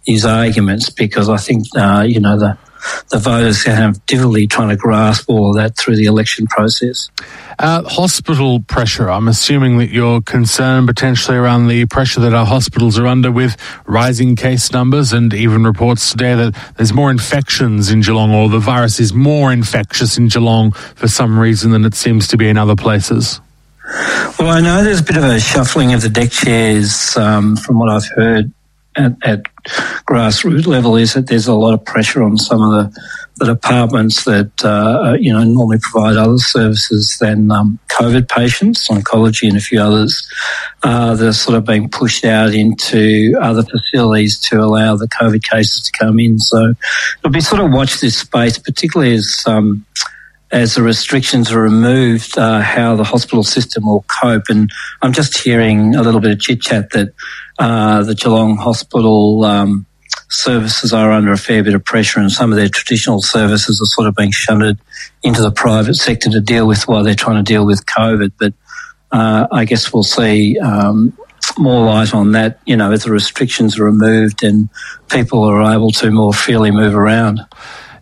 his 0.06 0.24
arguments 0.24 0.90
because 0.90 1.28
I 1.28 1.36
think 1.36 1.66
uh, 1.76 2.04
you 2.06 2.20
know 2.20 2.38
the 2.38 2.58
the 3.10 3.18
voters 3.18 3.64
have 3.64 4.04
difficulty 4.06 4.46
trying 4.46 4.70
to 4.70 4.76
grasp 4.76 5.28
all 5.28 5.50
of 5.50 5.56
that 5.56 5.76
through 5.76 5.96
the 5.96 6.06
election 6.06 6.46
process. 6.46 7.10
Uh, 7.58 7.82
hospital 7.84 8.60
pressure. 8.60 9.08
I'm 9.08 9.28
assuming 9.28 9.78
that 9.78 9.90
you're 9.90 10.20
concerned 10.20 10.88
potentially 10.88 11.36
around 11.36 11.68
the 11.68 11.86
pressure 11.86 12.20
that 12.20 12.34
our 12.34 12.46
hospitals 12.46 12.98
are 12.98 13.06
under 13.06 13.30
with 13.30 13.56
rising 13.86 14.34
case 14.34 14.72
numbers 14.72 15.12
and 15.12 15.32
even 15.32 15.62
reports 15.64 16.10
today 16.10 16.34
that 16.34 16.56
there's 16.76 16.92
more 16.92 17.10
infections 17.10 17.90
in 17.90 18.00
Geelong 18.00 18.32
or 18.32 18.48
the 18.48 18.58
virus 18.58 18.98
is 18.98 19.12
more 19.12 19.52
infectious 19.52 20.18
in 20.18 20.28
Geelong 20.28 20.72
for 20.72 21.08
some 21.08 21.38
reason 21.38 21.70
than 21.70 21.84
it 21.84 21.94
seems 21.94 22.26
to 22.28 22.36
be 22.36 22.48
in 22.48 22.58
other 22.58 22.76
places. 22.76 23.40
Well, 24.38 24.48
I 24.48 24.60
know 24.60 24.82
there's 24.82 25.00
a 25.00 25.04
bit 25.04 25.16
of 25.16 25.24
a 25.24 25.38
shuffling 25.38 25.92
of 25.92 26.02
the 26.02 26.08
deck 26.08 26.30
chairs 26.30 27.16
um, 27.16 27.56
from 27.56 27.78
what 27.78 27.90
I've 27.90 28.08
heard 28.16 28.52
at, 28.96 29.12
at 29.22 29.51
grassroots 29.64 30.66
level 30.66 30.96
is 30.96 31.14
that 31.14 31.28
there's 31.28 31.46
a 31.46 31.54
lot 31.54 31.74
of 31.74 31.84
pressure 31.84 32.22
on 32.22 32.36
some 32.36 32.60
of 32.60 32.72
the, 32.72 33.00
the 33.36 33.46
departments 33.46 34.24
that 34.24 34.50
uh, 34.64 35.16
you 35.18 35.32
know 35.32 35.42
normally 35.44 35.78
provide 35.80 36.16
other 36.16 36.38
services 36.38 37.16
than 37.18 37.50
um, 37.50 37.78
COVID 37.90 38.28
patients, 38.28 38.88
oncology, 38.88 39.48
and 39.48 39.56
a 39.56 39.60
few 39.60 39.80
others 39.80 40.28
uh, 40.82 41.14
that 41.14 41.26
are 41.28 41.32
sort 41.32 41.56
of 41.56 41.64
being 41.64 41.88
pushed 41.88 42.24
out 42.24 42.54
into 42.54 43.34
other 43.40 43.62
facilities 43.62 44.38
to 44.40 44.60
allow 44.60 44.96
the 44.96 45.08
COVID 45.08 45.42
cases 45.42 45.82
to 45.82 45.98
come 45.98 46.18
in. 46.18 46.38
So 46.38 46.74
it'll 47.18 47.30
be 47.30 47.40
sort 47.40 47.62
of 47.62 47.72
watch 47.72 48.00
this 48.00 48.18
space, 48.18 48.58
particularly 48.58 49.14
as 49.14 49.42
um, 49.46 49.84
as 50.52 50.74
the 50.74 50.82
restrictions 50.82 51.50
are 51.50 51.62
removed, 51.62 52.36
uh, 52.36 52.60
how 52.60 52.94
the 52.94 53.04
hospital 53.04 53.42
system 53.42 53.86
will 53.86 54.04
cope. 54.08 54.44
And 54.50 54.70
I'm 55.00 55.12
just 55.12 55.38
hearing 55.38 55.94
a 55.94 56.02
little 56.02 56.20
bit 56.20 56.30
of 56.30 56.40
chit 56.40 56.60
chat 56.60 56.90
that 56.90 57.14
uh, 57.58 58.02
the 58.02 58.14
Geelong 58.14 58.56
Hospital 58.58 59.44
um, 59.44 59.86
services 60.28 60.92
are 60.92 61.10
under 61.10 61.32
a 61.32 61.38
fair 61.38 61.64
bit 61.64 61.74
of 61.74 61.84
pressure, 61.84 62.20
and 62.20 62.30
some 62.30 62.52
of 62.52 62.56
their 62.56 62.68
traditional 62.68 63.22
services 63.22 63.80
are 63.80 63.86
sort 63.86 64.06
of 64.06 64.14
being 64.14 64.30
shunted 64.30 64.78
into 65.22 65.40
the 65.40 65.50
private 65.50 65.94
sector 65.94 66.30
to 66.30 66.40
deal 66.40 66.66
with 66.66 66.86
while 66.86 67.02
they're 67.02 67.14
trying 67.14 67.42
to 67.42 67.50
deal 67.50 67.64
with 67.64 67.86
COVID. 67.86 68.32
But 68.38 68.52
uh, 69.10 69.46
I 69.50 69.64
guess 69.64 69.92
we'll 69.92 70.02
see 70.02 70.58
um, 70.58 71.16
more 71.58 71.86
light 71.86 72.14
on 72.14 72.32
that, 72.32 72.60
you 72.66 72.76
know, 72.76 72.92
as 72.92 73.04
the 73.04 73.10
restrictions 73.10 73.78
are 73.78 73.84
removed 73.84 74.42
and 74.42 74.68
people 75.10 75.44
are 75.44 75.72
able 75.72 75.90
to 75.92 76.10
more 76.10 76.32
freely 76.32 76.70
move 76.70 76.94
around. 76.94 77.40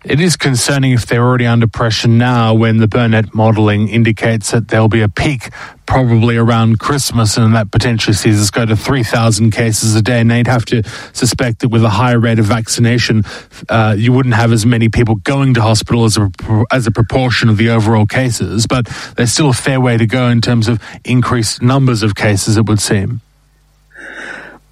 It 0.02 0.18
is 0.18 0.34
concerning 0.34 0.92
if 0.92 1.04
they're 1.04 1.22
already 1.22 1.46
under 1.46 1.66
pressure 1.66 2.08
now 2.08 2.54
when 2.54 2.78
the 2.78 2.88
Burnet 2.88 3.34
modelling 3.34 3.88
indicates 3.88 4.50
that 4.50 4.68
there'll 4.68 4.88
be 4.88 5.02
a 5.02 5.10
peak 5.10 5.50
probably 5.84 6.38
around 6.38 6.78
Christmas 6.78 7.36
and 7.36 7.54
that 7.54 7.70
potentially 7.70 8.14
sees 8.14 8.40
us 8.40 8.50
go 8.50 8.64
to 8.64 8.76
3,000 8.76 9.50
cases 9.50 9.94
a 9.94 10.00
day. 10.00 10.20
And 10.20 10.30
they'd 10.30 10.46
have 10.46 10.64
to 10.66 10.82
suspect 11.12 11.58
that 11.58 11.68
with 11.68 11.84
a 11.84 11.90
higher 11.90 12.18
rate 12.18 12.38
of 12.38 12.46
vaccination, 12.46 13.24
uh, 13.68 13.94
you 13.98 14.14
wouldn't 14.14 14.36
have 14.36 14.52
as 14.52 14.64
many 14.64 14.88
people 14.88 15.16
going 15.16 15.52
to 15.54 15.60
hospital 15.60 16.04
as 16.04 16.16
a, 16.16 16.30
as 16.72 16.86
a 16.86 16.90
proportion 16.90 17.50
of 17.50 17.58
the 17.58 17.68
overall 17.68 18.06
cases. 18.06 18.66
But 18.66 18.86
there's 19.16 19.32
still 19.32 19.50
a 19.50 19.54
fair 19.54 19.82
way 19.82 19.98
to 19.98 20.06
go 20.06 20.28
in 20.28 20.40
terms 20.40 20.66
of 20.66 20.82
increased 21.04 21.60
numbers 21.60 22.02
of 22.02 22.14
cases, 22.14 22.56
it 22.56 22.64
would 22.64 22.80
seem. 22.80 23.20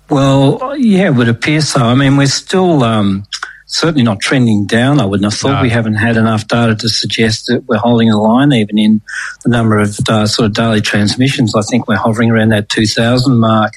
Well, 0.09 0.75
yeah, 0.79 1.09
it 1.09 1.15
would 1.15 1.29
appear 1.29 1.61
so. 1.61 1.83
I 1.83 1.95
mean, 1.95 2.17
we're 2.17 2.29
still. 2.29 2.83
Um 2.83 3.27
certainly 3.69 4.03
not 4.03 4.19
trending 4.19 4.67
down. 4.67 4.99
I 4.99 5.05
wouldn't 5.05 5.31
have 5.31 5.39
thought 5.39 5.57
no. 5.57 5.63
we 5.63 5.71
haven't 5.71 5.95
had 5.95 6.17
enough 6.17 6.49
data 6.49 6.75
to 6.75 6.89
suggest 6.89 7.47
that 7.47 7.65
we're 7.69 7.79
holding 7.79 8.11
a 8.11 8.21
line, 8.21 8.53
even 8.53 8.79
in 8.79 9.01
the 9.45 9.51
number 9.51 9.79
of 9.79 9.97
uh, 10.09 10.27
sort 10.27 10.47
of 10.47 10.55
daily 10.55 10.81
transmissions. 10.81 11.55
I 11.55 11.61
think 11.63 11.87
we're 11.87 11.97
hovering 11.97 12.31
around 12.31 12.49
that 12.49 12.71
2,000 12.71 13.39
mark 13.39 13.75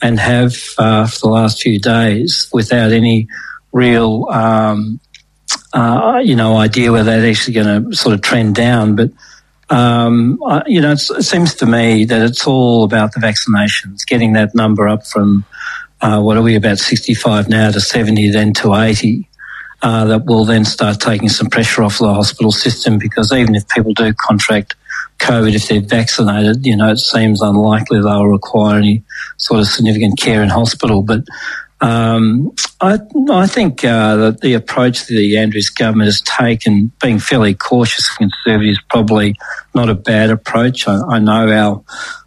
and 0.00 0.18
have 0.20 0.56
uh, 0.78 1.06
for 1.06 1.18
the 1.18 1.28
last 1.28 1.60
few 1.60 1.80
days 1.80 2.48
without 2.52 2.92
any 2.92 3.26
real, 3.72 4.28
um, 4.30 5.00
uh, 5.72 6.20
you 6.22 6.36
know, 6.36 6.56
idea 6.56 6.92
whether 6.92 7.20
that's 7.20 7.38
actually 7.38 7.54
going 7.54 7.90
to 7.90 7.96
sort 7.96 8.14
of 8.14 8.22
trend 8.22 8.54
down. 8.54 8.94
But 8.94 9.10
um, 9.70 10.38
you 10.66 10.80
know, 10.80 10.92
it 10.92 10.98
seems 10.98 11.54
to 11.56 11.66
me 11.66 12.04
that 12.04 12.22
it's 12.22 12.46
all 12.46 12.84
about 12.84 13.14
the 13.14 13.20
vaccinations, 13.20 14.06
getting 14.06 14.34
that 14.34 14.54
number 14.54 14.86
up 14.86 15.06
from 15.06 15.44
uh, 16.00 16.20
what 16.20 16.36
are 16.36 16.42
we 16.42 16.56
about 16.56 16.78
65 16.78 17.48
now 17.48 17.70
to 17.70 17.80
70, 17.80 18.30
then 18.30 18.52
to 18.54 18.74
80. 18.74 19.28
Uh, 19.82 20.06
that 20.06 20.24
will 20.24 20.46
then 20.46 20.64
start 20.64 20.98
taking 20.98 21.28
some 21.28 21.48
pressure 21.48 21.82
off 21.82 21.98
the 21.98 22.14
hospital 22.14 22.50
system 22.50 22.98
because 22.98 23.30
even 23.32 23.54
if 23.54 23.68
people 23.68 23.92
do 23.92 24.14
contract 24.14 24.74
COVID, 25.18 25.54
if 25.54 25.68
they're 25.68 25.80
vaccinated, 25.80 26.64
you 26.64 26.74
know, 26.74 26.90
it 26.90 26.98
seems 26.98 27.42
unlikely 27.42 28.00
they'll 28.00 28.26
require 28.26 28.78
any 28.78 29.02
sort 29.36 29.60
of 29.60 29.66
significant 29.66 30.18
care 30.18 30.42
in 30.42 30.48
hospital. 30.48 31.02
But 31.02 31.24
um, 31.80 32.54
I, 32.80 32.98
I, 33.30 33.46
think 33.46 33.84
uh, 33.84 34.16
that 34.16 34.40
the 34.40 34.54
approach 34.54 35.06
that 35.06 35.14
the 35.14 35.36
Andrews 35.36 35.68
government 35.68 36.06
has 36.06 36.22
taken, 36.22 36.90
being 37.02 37.18
fairly 37.18 37.54
cautious 37.54 38.08
and 38.18 38.32
conservative, 38.32 38.72
is 38.72 38.80
probably 38.88 39.34
not 39.74 39.90
a 39.90 39.94
bad 39.94 40.30
approach. 40.30 40.88
I, 40.88 40.98
I 41.08 41.18
know 41.18 41.50
our 41.50 41.84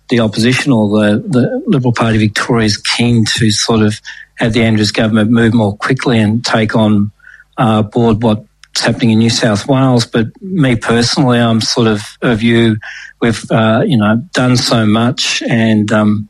the 0.10 0.20
opposition 0.20 0.72
or 0.72 0.90
the, 0.90 1.24
the 1.28 1.64
Liberal 1.68 1.94
Party 1.94 2.18
Victoria 2.18 2.66
is 2.66 2.78
keen 2.78 3.26
to 3.38 3.52
sort 3.52 3.82
of 3.82 4.00
have 4.36 4.54
the 4.54 4.64
Andrews 4.64 4.92
government 4.92 5.32
move 5.32 5.54
more 5.54 5.76
quickly 5.76 6.20
and 6.20 6.46
take 6.46 6.76
on 6.76 7.12
uh, 7.58 7.82
board 7.82 8.22
what's 8.24 8.82
happening 8.82 9.12
in 9.12 9.20
New 9.20 9.30
South 9.30 9.68
Wales. 9.68 10.06
But 10.06 10.28
me 10.42 10.76
personally, 10.76 11.40
I'm 11.40 11.62
sort 11.62 11.88
of 11.88 12.02
of 12.22 12.40
view 12.40 12.78
we've 13.22 13.44
uh, 13.52 13.84
you 13.86 13.98
know 13.98 14.18
done 14.34 14.58
so 14.58 14.86
much 14.86 15.42
and 15.44 15.92
um, 15.92 16.30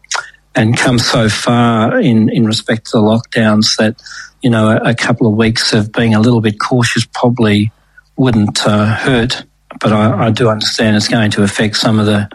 and 0.55 0.77
come 0.77 1.00
so 1.00 1.29
far 1.29 2.00
in 2.00 2.29
in 2.29 2.46
respect 2.46 2.86
to 2.88 2.91
the 2.93 3.03
lockdowns 3.03 3.77
that 3.77 4.01
you 4.41 4.50
know 4.50 4.69
a, 4.69 4.89
a 4.89 4.96
couple 4.96 5.27
of 5.27 5.36
weeks 5.36 5.74
of 5.74 5.91
being 5.91 6.15
a 6.15 6.19
little 6.19 6.41
bit 6.41 6.60
cautious 6.60 7.05
probably 7.05 7.72
wouldn't 8.15 8.65
uh, 8.65 8.86
hurt. 8.86 9.43
But 9.79 9.93
I, 9.93 10.27
I 10.27 10.31
do 10.31 10.50
understand 10.50 10.96
it's 10.96 11.07
going 11.07 11.29
to 11.31 11.43
affect 11.43 11.75
some 11.75 12.00
of 12.00 12.07
the 12.07 12.27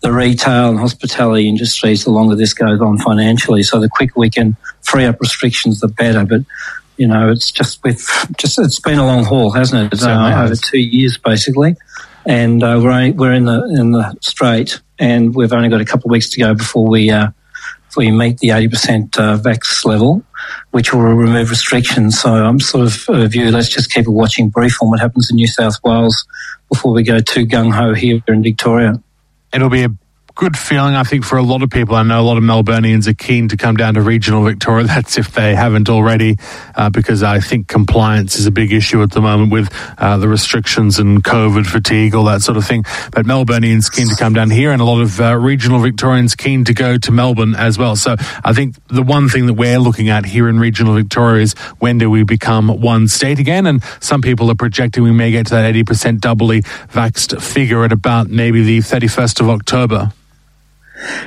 the 0.00 0.12
retail 0.12 0.70
and 0.70 0.78
hospitality 0.78 1.48
industries 1.48 2.04
the 2.04 2.10
longer 2.10 2.34
this 2.34 2.54
goes 2.54 2.80
on 2.80 2.98
financially. 2.98 3.62
So 3.62 3.78
the 3.80 3.88
quicker 3.88 4.18
we 4.18 4.30
can 4.30 4.56
free 4.82 5.04
up 5.04 5.20
restrictions, 5.20 5.80
the 5.80 5.88
better. 5.88 6.24
But 6.24 6.42
you 6.96 7.06
know, 7.06 7.30
it's 7.30 7.50
just 7.50 7.82
with 7.82 8.06
just 8.36 8.58
it's 8.58 8.80
been 8.80 8.98
a 8.98 9.06
long 9.06 9.24
haul, 9.24 9.50
hasn't 9.52 9.92
it? 9.92 10.02
Uh, 10.02 10.44
over 10.44 10.54
two 10.54 10.78
years 10.78 11.16
basically, 11.18 11.76
and 12.26 12.62
uh, 12.62 12.80
we're 12.82 13.12
we're 13.12 13.32
in 13.34 13.44
the 13.44 13.64
in 13.78 13.92
the 13.92 14.16
straight, 14.20 14.80
and 14.98 15.34
we've 15.34 15.52
only 15.52 15.68
got 15.68 15.80
a 15.80 15.84
couple 15.84 16.08
of 16.08 16.12
weeks 16.12 16.30
to 16.30 16.38
go 16.38 16.54
before 16.54 16.88
we 16.88 17.10
uh, 17.10 17.28
before 17.88 18.04
we 18.04 18.10
meet 18.10 18.38
the 18.38 18.50
eighty 18.50 18.68
percent 18.68 19.18
uh, 19.18 19.36
vax 19.38 19.84
level. 19.84 20.22
which 20.70 20.92
will 20.92 21.00
remove 21.00 21.50
restrictions. 21.50 22.20
So 22.20 22.32
I'm 22.32 22.60
sort 22.60 22.86
of 22.86 23.08
of 23.08 23.22
a 23.22 23.28
view, 23.28 23.50
let's 23.50 23.68
just 23.68 23.92
keep 23.92 24.06
a 24.06 24.10
watching 24.10 24.48
brief 24.48 24.82
on 24.82 24.90
what 24.90 25.00
happens 25.00 25.30
in 25.30 25.36
New 25.36 25.46
South 25.46 25.76
Wales 25.84 26.26
before 26.68 26.92
we 26.92 27.02
go 27.02 27.20
too 27.20 27.46
gung 27.46 27.72
ho 27.72 27.94
here 27.94 28.20
in 28.28 28.42
Victoria. 28.42 29.00
It'll 29.52 29.68
be 29.68 29.84
a 29.84 29.90
good 30.40 30.56
feeling, 30.56 30.94
I 30.94 31.02
think, 31.02 31.22
for 31.22 31.36
a 31.36 31.42
lot 31.42 31.62
of 31.62 31.68
people. 31.68 31.94
I 31.94 32.02
know 32.02 32.18
a 32.18 32.24
lot 32.24 32.38
of 32.38 32.42
Melburnians 32.42 33.06
are 33.06 33.12
keen 33.12 33.48
to 33.48 33.58
come 33.58 33.76
down 33.76 33.92
to 33.92 34.00
regional 34.00 34.42
Victoria. 34.42 34.86
That's 34.86 35.18
if 35.18 35.32
they 35.32 35.54
haven't 35.54 35.90
already, 35.90 36.38
uh, 36.74 36.88
because 36.88 37.22
I 37.22 37.40
think 37.40 37.68
compliance 37.68 38.36
is 38.36 38.46
a 38.46 38.50
big 38.50 38.72
issue 38.72 39.02
at 39.02 39.10
the 39.10 39.20
moment 39.20 39.52
with 39.52 39.70
uh, 39.98 40.16
the 40.16 40.28
restrictions 40.28 40.98
and 40.98 41.22
COVID 41.22 41.66
fatigue, 41.66 42.14
all 42.14 42.24
that 42.24 42.40
sort 42.40 42.56
of 42.56 42.64
thing. 42.64 42.84
But 43.12 43.26
Melburnians 43.26 43.92
keen 43.92 44.08
to 44.08 44.16
come 44.16 44.32
down 44.32 44.48
here, 44.48 44.72
and 44.72 44.80
a 44.80 44.84
lot 44.86 45.02
of 45.02 45.20
uh, 45.20 45.36
regional 45.36 45.78
Victorians 45.78 46.34
keen 46.34 46.64
to 46.64 46.72
go 46.72 46.96
to 46.96 47.12
Melbourne 47.12 47.54
as 47.54 47.76
well. 47.76 47.94
So 47.94 48.16
I 48.42 48.54
think 48.54 48.76
the 48.88 49.02
one 49.02 49.28
thing 49.28 49.44
that 49.44 49.54
we're 49.54 49.78
looking 49.78 50.08
at 50.08 50.24
here 50.24 50.48
in 50.48 50.58
regional 50.58 50.94
Victoria 50.94 51.42
is 51.42 51.52
when 51.80 51.98
do 51.98 52.08
we 52.08 52.22
become 52.22 52.80
one 52.80 53.08
state 53.08 53.38
again? 53.38 53.66
And 53.66 53.82
some 54.00 54.22
people 54.22 54.50
are 54.50 54.54
projecting 54.54 55.02
we 55.02 55.12
may 55.12 55.32
get 55.32 55.48
to 55.48 55.54
that 55.56 55.74
80% 55.74 56.18
doubly 56.18 56.62
vaxxed 56.62 57.42
figure 57.42 57.84
at 57.84 57.92
about 57.92 58.30
maybe 58.30 58.62
the 58.62 58.78
31st 58.78 59.40
of 59.42 59.50
October. 59.50 60.12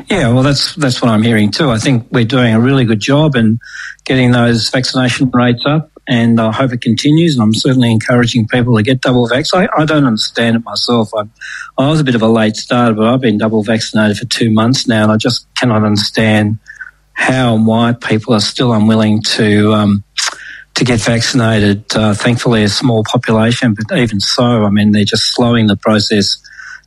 Yeah, 0.10 0.32
well, 0.32 0.44
that's 0.44 0.76
that's 0.76 1.02
what 1.02 1.10
I'm 1.10 1.24
hearing 1.24 1.52
too. 1.52 1.70
I 1.70 1.80
think 1.80 2.08
we're 2.12 2.26
doing 2.26 2.54
a 2.54 2.60
really 2.60 2.86
good 2.86 3.00
job 3.00 3.36
in 3.36 3.60
getting 4.06 4.32
those 4.32 4.70
vaccination 4.70 5.32
rates 5.34 5.64
up, 5.66 5.92
and 6.08 6.40
I 6.40 6.52
hope 6.52 6.74
it 6.74 6.82
continues. 6.82 7.36
And 7.36 7.44
I'm 7.44 7.54
certainly 7.54 7.92
encouraging 7.92 8.48
people 8.48 8.76
to 8.78 8.84
get 8.84 9.02
double 9.02 9.28
vax. 9.28 9.50
I, 9.54 9.68
I 9.76 9.86
don't 9.86 10.06
understand 10.06 10.58
it 10.58 10.64
myself. 10.64 11.10
I, 11.16 11.24
I 11.78 11.90
was 11.90 12.00
a 12.00 12.04
bit 12.04 12.14
of 12.14 12.22
a 12.22 12.28
late 12.28 12.56
starter, 12.56 12.94
but 12.94 13.06
I've 13.08 13.22
been 13.22 13.40
double 13.40 13.64
vaccinated 13.64 14.18
for 14.18 14.26
two 14.26 14.52
months 14.52 14.88
now, 14.88 15.04
and 15.04 15.12
I 15.12 15.18
just 15.18 15.48
cannot 15.56 15.84
understand 15.84 16.60
how 17.14 17.56
and 17.56 17.66
why 17.66 17.94
people 17.94 18.34
are 18.36 18.42
still 18.42 18.74
unwilling 18.74 19.24
to. 19.24 19.74
Um, 19.74 20.04
to 20.76 20.84
get 20.84 21.00
vaccinated, 21.02 21.86
uh, 21.96 22.16
thankfully, 22.16 22.64
a 22.64 22.68
small 22.68 23.04
population, 23.04 23.76
but 23.76 23.96
even 23.96 24.20
so, 24.20 24.66
I 24.66 24.72
mean, 24.72 24.92
they're 24.92 25.06
just 25.06 25.32
slowing 25.36 25.68
the 25.68 25.78
process 25.78 26.40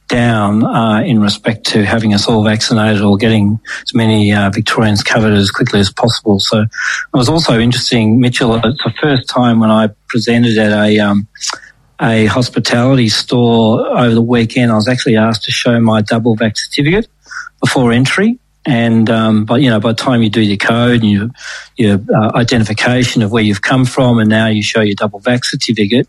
down 0.08 0.64
uh, 0.64 1.00
in 1.00 1.20
respect 1.20 1.64
to 1.66 1.84
having 1.84 2.14
us 2.14 2.28
all 2.28 2.44
vaccinated 2.44 3.02
or 3.02 3.16
getting 3.16 3.58
as 3.82 3.94
many 3.94 4.32
uh, 4.32 4.50
Victorians 4.50 5.02
covered 5.02 5.32
as 5.32 5.50
quickly 5.50 5.80
as 5.80 5.92
possible. 5.92 6.38
So 6.38 6.62
it 6.62 6.68
was 7.12 7.28
also 7.28 7.58
interesting, 7.58 8.20
Mitchell. 8.20 8.54
It's 8.54 8.84
the 8.84 8.94
first 9.00 9.28
time 9.28 9.60
when 9.60 9.70
I 9.70 9.88
presented 10.08 10.58
at 10.58 10.72
a 10.72 10.98
um, 11.00 11.28
a 12.00 12.26
hospitality 12.26 13.08
store 13.08 13.86
over 13.98 14.14
the 14.14 14.22
weekend. 14.22 14.70
I 14.70 14.74
was 14.74 14.88
actually 14.88 15.16
asked 15.16 15.44
to 15.44 15.50
show 15.50 15.80
my 15.80 16.02
double 16.02 16.36
vax 16.36 16.58
certificate 16.58 17.08
before 17.60 17.92
entry. 17.92 18.38
And 18.66 19.08
um, 19.08 19.44
but 19.44 19.62
you 19.62 19.70
know, 19.70 19.78
by 19.78 19.90
the 19.90 19.96
time 19.96 20.22
you 20.22 20.30
do 20.30 20.40
your 20.40 20.56
code 20.56 21.02
and 21.02 21.10
your 21.10 21.28
your 21.76 22.00
uh, 22.14 22.32
identification 22.34 23.22
of 23.22 23.30
where 23.30 23.42
you've 23.42 23.62
come 23.62 23.84
from, 23.84 24.18
and 24.18 24.28
now 24.28 24.48
you 24.48 24.62
show 24.62 24.80
your 24.80 24.96
double 24.96 25.20
vax 25.20 25.44
certificate, 25.46 26.08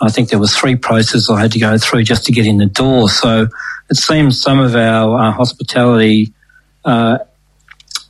I 0.00 0.10
think 0.10 0.28
there 0.28 0.38
was 0.38 0.54
three 0.54 0.76
processes 0.76 1.30
I 1.30 1.40
had 1.40 1.52
to 1.52 1.58
go 1.58 1.78
through 1.78 2.04
just 2.04 2.26
to 2.26 2.32
get 2.32 2.46
in 2.46 2.58
the 2.58 2.66
door. 2.66 3.08
So 3.08 3.48
it 3.88 3.96
seems 3.96 4.40
some 4.40 4.58
of 4.58 4.76
our 4.76 5.18
uh, 5.18 5.32
hospitality 5.32 6.32
uh, 6.84 7.18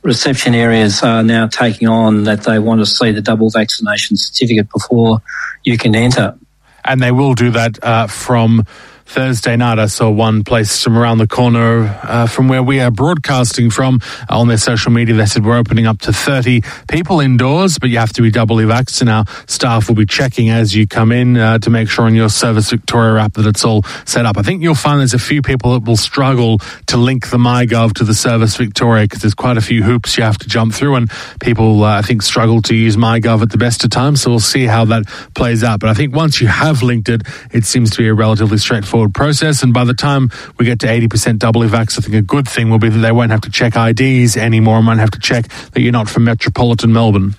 reception 0.03 0.53
areas 0.53 1.01
are 1.03 1.23
now 1.23 1.47
taking 1.47 1.87
on 1.87 2.23
that 2.25 2.43
they 2.43 2.59
want 2.59 2.81
to 2.81 2.85
see 2.85 3.11
the 3.11 3.21
double 3.21 3.49
vaccination 3.49 4.17
certificate 4.17 4.69
before 4.71 5.21
you 5.63 5.77
can 5.77 5.95
enter. 5.95 6.37
And 6.83 7.01
they 7.01 7.11
will 7.11 7.33
do 7.33 7.51
that 7.51 7.83
uh, 7.83 8.07
from 8.07 8.65
Thursday 9.07 9.55
night, 9.55 9.79
I 9.79 9.85
saw 9.85 10.09
one 10.09 10.43
place 10.43 10.83
from 10.83 10.97
around 10.97 11.19
the 11.19 11.27
corner 11.27 11.97
uh, 12.03 12.27
from 12.27 12.49
where 12.49 12.61
we 12.61 12.81
are 12.81 12.91
broadcasting 12.91 13.69
from 13.69 14.01
on 14.29 14.49
their 14.49 14.57
social 14.57 14.91
media. 14.91 15.15
They 15.15 15.25
said 15.25 15.45
we're 15.45 15.57
opening 15.57 15.87
up 15.87 15.99
to 16.01 16.11
30 16.11 16.61
people 16.89 17.21
indoors, 17.21 17.79
but 17.79 17.89
you 17.89 17.99
have 17.99 18.11
to 18.13 18.21
be 18.21 18.31
doubly 18.31 18.65
vaxxed. 18.65 18.99
And 18.99 19.09
our 19.09 19.23
staff 19.47 19.87
will 19.87 19.95
be 19.95 20.05
checking 20.05 20.49
as 20.49 20.75
you 20.75 20.85
come 20.87 21.13
in 21.13 21.37
uh, 21.37 21.57
to 21.59 21.69
make 21.69 21.89
sure 21.89 22.03
on 22.03 22.15
your 22.15 22.27
Service 22.27 22.69
Victoria 22.69 23.23
app 23.23 23.33
that 23.35 23.47
it's 23.47 23.63
all 23.63 23.83
set 24.05 24.25
up. 24.25 24.37
I 24.37 24.41
think 24.41 24.61
you'll 24.61 24.75
find 24.75 24.99
there's 24.99 25.13
a 25.13 25.19
few 25.19 25.41
people 25.41 25.71
that 25.79 25.87
will 25.87 25.97
struggle 25.97 26.59
to 26.87 26.97
link 26.97 27.29
the 27.29 27.37
MyGov 27.37 27.93
to 27.93 28.03
the 28.03 28.13
Service 28.13 28.57
Victoria 28.57 29.05
because 29.05 29.21
there's 29.21 29.33
quite 29.33 29.55
a 29.55 29.61
few 29.61 29.83
hoops 29.83 30.17
you 30.17 30.25
have 30.25 30.37
to 30.39 30.49
jump 30.49 30.73
through, 30.73 30.95
and 30.95 31.09
people, 31.39 31.85
uh, 31.85 31.97
I 31.97 32.01
think, 32.01 32.23
struggle 32.23 32.61
to 32.63 32.75
use 32.75 32.97
MyGov 32.97 33.41
at 33.41 33.51
the 33.51 33.57
best 33.57 33.85
of 33.85 33.89
times. 33.89 34.21
So 34.21 34.31
we'll 34.31 34.41
see 34.41 34.65
how 34.65 34.83
that 34.85 35.07
plays 35.33 35.63
out. 35.63 35.79
But 35.79 35.91
I 35.91 35.93
think 35.93 36.13
once 36.13 36.41
you 36.41 36.47
have 36.47 36.83
linked 36.83 37.07
it, 37.07 37.21
it 37.53 37.63
seems 37.63 37.89
to 37.91 37.99
be 37.99 38.09
a 38.09 38.13
relatively 38.13 38.57
straightforward 38.57 38.96
straightforward 38.97 39.13
process. 39.13 39.63
And 39.63 39.73
by 39.73 39.83
the 39.83 39.93
time 39.93 40.29
we 40.57 40.65
get 40.65 40.79
to 40.79 40.87
80% 40.87 41.39
double 41.39 41.61
vax, 41.61 41.97
I 41.97 42.01
think 42.01 42.15
a 42.15 42.21
good 42.21 42.47
thing 42.47 42.69
will 42.69 42.79
be 42.79 42.89
that 42.89 42.99
they 42.99 43.11
won't 43.11 43.31
have 43.31 43.41
to 43.41 43.51
check 43.51 43.75
IDs 43.75 44.37
anymore 44.37 44.77
and 44.77 44.87
won't 44.87 44.99
have 44.99 45.11
to 45.11 45.19
check 45.19 45.47
that 45.47 45.81
you're 45.81 45.91
not 45.91 46.09
from 46.09 46.23
metropolitan 46.23 46.91
Melbourne. 46.91 47.35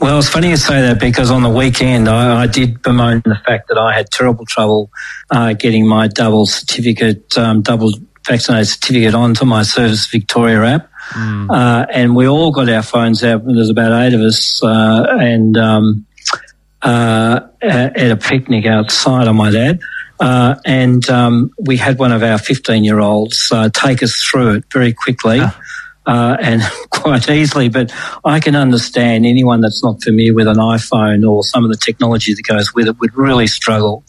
Well, 0.00 0.18
it's 0.18 0.28
funny 0.28 0.50
you 0.50 0.56
say 0.56 0.82
that 0.82 1.00
because 1.00 1.32
on 1.32 1.42
the 1.42 1.50
weekend 1.50 2.08
I, 2.08 2.42
I 2.42 2.46
did 2.46 2.80
bemoan 2.80 3.22
the 3.24 3.40
fact 3.44 3.68
that 3.68 3.76
I 3.76 3.92
had 3.92 4.08
terrible 4.10 4.46
trouble 4.46 4.90
uh, 5.30 5.54
getting 5.54 5.86
my 5.86 6.06
double 6.06 6.46
certificate, 6.46 7.36
um, 7.36 7.62
double 7.62 7.90
vaccinated 8.24 8.68
certificate 8.68 9.14
onto 9.14 9.44
my 9.44 9.64
Service 9.64 10.06
Victoria 10.06 10.62
app. 10.64 10.90
Mm. 11.10 11.50
Uh, 11.50 11.86
and 11.92 12.14
we 12.14 12.28
all 12.28 12.52
got 12.52 12.68
our 12.68 12.82
phones 12.82 13.24
out. 13.24 13.44
There's 13.44 13.70
about 13.70 14.06
eight 14.06 14.14
of 14.14 14.20
us, 14.20 14.62
uh, 14.62 15.16
and 15.18 15.56
um, 15.56 16.06
uh, 16.82 17.40
at 17.62 18.10
a 18.10 18.16
picnic 18.16 18.66
outside, 18.66 19.26
I 19.26 19.32
might 19.32 19.54
add. 19.54 19.80
Uh, 20.20 20.56
and 20.64 21.08
um, 21.08 21.52
we 21.58 21.76
had 21.76 21.98
one 21.98 22.12
of 22.12 22.22
our 22.22 22.38
15 22.38 22.84
year 22.84 23.00
olds 23.00 23.50
uh, 23.52 23.68
take 23.72 24.02
us 24.02 24.20
through 24.22 24.54
it 24.56 24.64
very 24.72 24.92
quickly. 24.92 25.38
Ah. 25.40 25.60
Uh, 26.06 26.38
and 26.40 26.62
quite 26.90 27.28
easily, 27.28 27.68
but 27.68 27.92
I 28.24 28.40
can 28.40 28.56
understand 28.56 29.26
anyone 29.26 29.60
that's 29.60 29.84
not 29.84 30.02
familiar 30.02 30.32
with 30.32 30.48
an 30.48 30.56
iPhone 30.56 31.28
or 31.28 31.44
some 31.44 31.64
of 31.64 31.70
the 31.70 31.76
technology 31.76 32.32
that 32.32 32.42
goes 32.44 32.72
with 32.74 32.88
it 32.88 32.98
would 32.98 33.14
really 33.14 33.46
struggle 33.46 34.04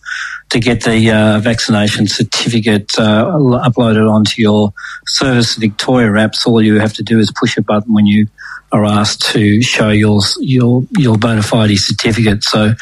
to 0.50 0.60
get 0.60 0.84
the 0.84 1.12
uh, 1.12 1.40
vaccination 1.40 2.08
certificate 2.08 2.98
uh, 2.98 3.26
uploaded 3.68 4.12
onto 4.12 4.42
your 4.42 4.74
Service 5.08 5.56
Victoria 5.56 6.10
apps. 6.12 6.46
All 6.46 6.62
you 6.62 6.80
have 6.80 6.94
to 6.94 7.04
do 7.04 7.20
is 7.20 7.32
push 7.32 7.58
a 7.58 7.62
button 7.62 7.94
when 7.94 8.06
you 8.06 8.28
are 8.72 8.86
asked 8.86 9.22
to 9.34 9.62
show 9.62 9.90
your 9.90 10.22
your 10.40 10.84
your 10.98 11.18
bona 11.18 11.44
fide 11.44 11.78
certificate. 11.78 12.44
So, 12.44 12.74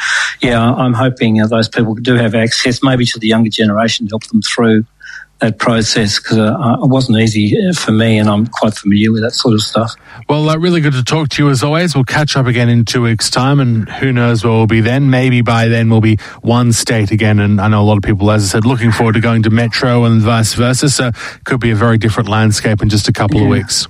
yeah, 0.42 0.62
I'm 0.62 0.94
hoping 0.94 1.38
those 1.38 1.70
people 1.70 1.96
do 1.96 2.16
have 2.16 2.36
access, 2.36 2.82
maybe 2.84 3.06
to 3.06 3.20
the 3.20 3.28
younger 3.28 3.50
generation, 3.50 4.08
to 4.08 4.12
help 4.12 4.28
them 4.28 4.42
through 4.42 4.86
that 5.40 5.60
process 5.60 6.20
because 6.20 6.38
uh, 6.38 6.78
it 6.84 6.88
wasn't 6.88 7.18
easy 7.20 7.56
for 7.74 7.92
me, 7.92 8.18
and 8.18 8.30
I'm 8.30 8.48
quite 8.48 8.74
familiar 8.74 9.12
with 9.12 9.22
that 9.24 9.32
sort 9.32 9.54
of 9.54 9.62
stuff. 9.62 9.94
Well, 10.28 10.50
uh, 10.50 10.58
really 10.58 10.82
good 10.82 10.94
to 10.94 11.04
talk 11.04 11.30
to 11.30 11.44
you 11.44 11.50
as 11.50 11.64
always. 11.64 11.96
We'll 11.96 12.04
catch 12.04 12.36
up 12.36 12.48
again 12.48 12.70
in 12.70 12.86
two 12.86 13.04
weeks' 13.04 13.30
time, 13.30 13.60
and 13.60 13.88
who 13.88 14.12
knows 14.12 14.44
where 14.44 14.54
we'll 14.54 14.68
be 14.68 14.82
then. 14.82 15.10
Maybe 15.10 15.42
by 15.42 15.68
then 15.68 15.90
we'll 15.90 16.02
be 16.02 16.18
one 16.42 16.74
state 16.74 17.12
again, 17.12 17.40
and 17.40 17.62
I 17.62 17.68
know 17.68 17.82
a 17.82 17.86
lot 17.86 17.98
of 17.98 18.04
people, 18.04 18.32
as 18.32 18.44
I 18.44 18.48
said, 18.48 18.66
looking 18.66 18.92
forward 18.92 19.14
to 19.14 19.20
going 19.20 19.44
to 19.44 19.50
Metro 19.50 20.06
and 20.06 20.22
vice 20.22 20.54
versa. 20.54 20.90
So, 20.90 21.12
could 21.44 21.60
be 21.60 21.72
a 21.72 21.76
very 21.76 21.98
different 21.98 22.30
landscape 22.30 22.82
in 22.82 22.90
just 22.90 23.08
a 23.08 23.14
couple 23.14 23.38
yeah. 23.38 23.44
of 23.44 23.50
weeks. 23.50 23.88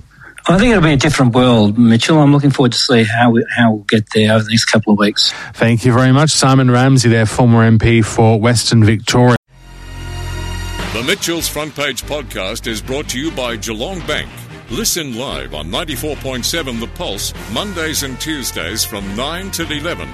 I 0.50 0.56
think 0.56 0.70
it'll 0.70 0.82
be 0.82 0.94
a 0.94 0.96
different 0.96 1.34
world, 1.34 1.76
Mitchell. 1.76 2.18
I'm 2.18 2.32
looking 2.32 2.50
forward 2.50 2.72
to 2.72 2.78
see 2.78 3.04
how 3.04 3.30
we, 3.30 3.44
how 3.54 3.72
we'll 3.72 3.84
get 3.84 4.06
there 4.14 4.32
over 4.32 4.44
the 4.44 4.50
next 4.50 4.64
couple 4.64 4.94
of 4.94 4.98
weeks. 4.98 5.30
Thank 5.52 5.84
you 5.84 5.92
very 5.92 6.12
much, 6.12 6.30
Simon 6.30 6.70
Ramsay, 6.70 7.10
there, 7.10 7.26
former 7.26 7.70
MP 7.70 8.02
for 8.02 8.40
Western 8.40 8.82
Victoria. 8.82 9.37
The 10.94 11.02
Mitchell's 11.02 11.46
Front 11.46 11.76
Page 11.76 12.02
podcast 12.04 12.66
is 12.66 12.80
brought 12.80 13.10
to 13.10 13.20
you 13.20 13.30
by 13.30 13.56
Geelong 13.56 14.00
Bank. 14.06 14.30
Listen 14.70 15.16
live 15.18 15.52
on 15.52 15.66
94.7 15.68 16.80
The 16.80 16.86
Pulse, 16.86 17.34
Mondays 17.52 18.04
and 18.04 18.18
Tuesdays 18.18 18.84
from 18.84 19.04
9 19.14 19.50
till 19.50 19.70
11. 19.70 20.08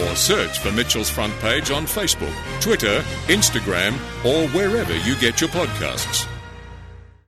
Or 0.00 0.16
search 0.16 0.58
for 0.58 0.72
Mitchell's 0.72 1.10
Front 1.10 1.34
Page 1.40 1.70
on 1.70 1.84
Facebook, 1.84 2.34
Twitter, 2.62 3.00
Instagram, 3.26 3.92
or 4.24 4.48
wherever 4.48 4.96
you 5.00 5.14
get 5.16 5.42
your 5.42 5.50
podcasts. 5.50 6.26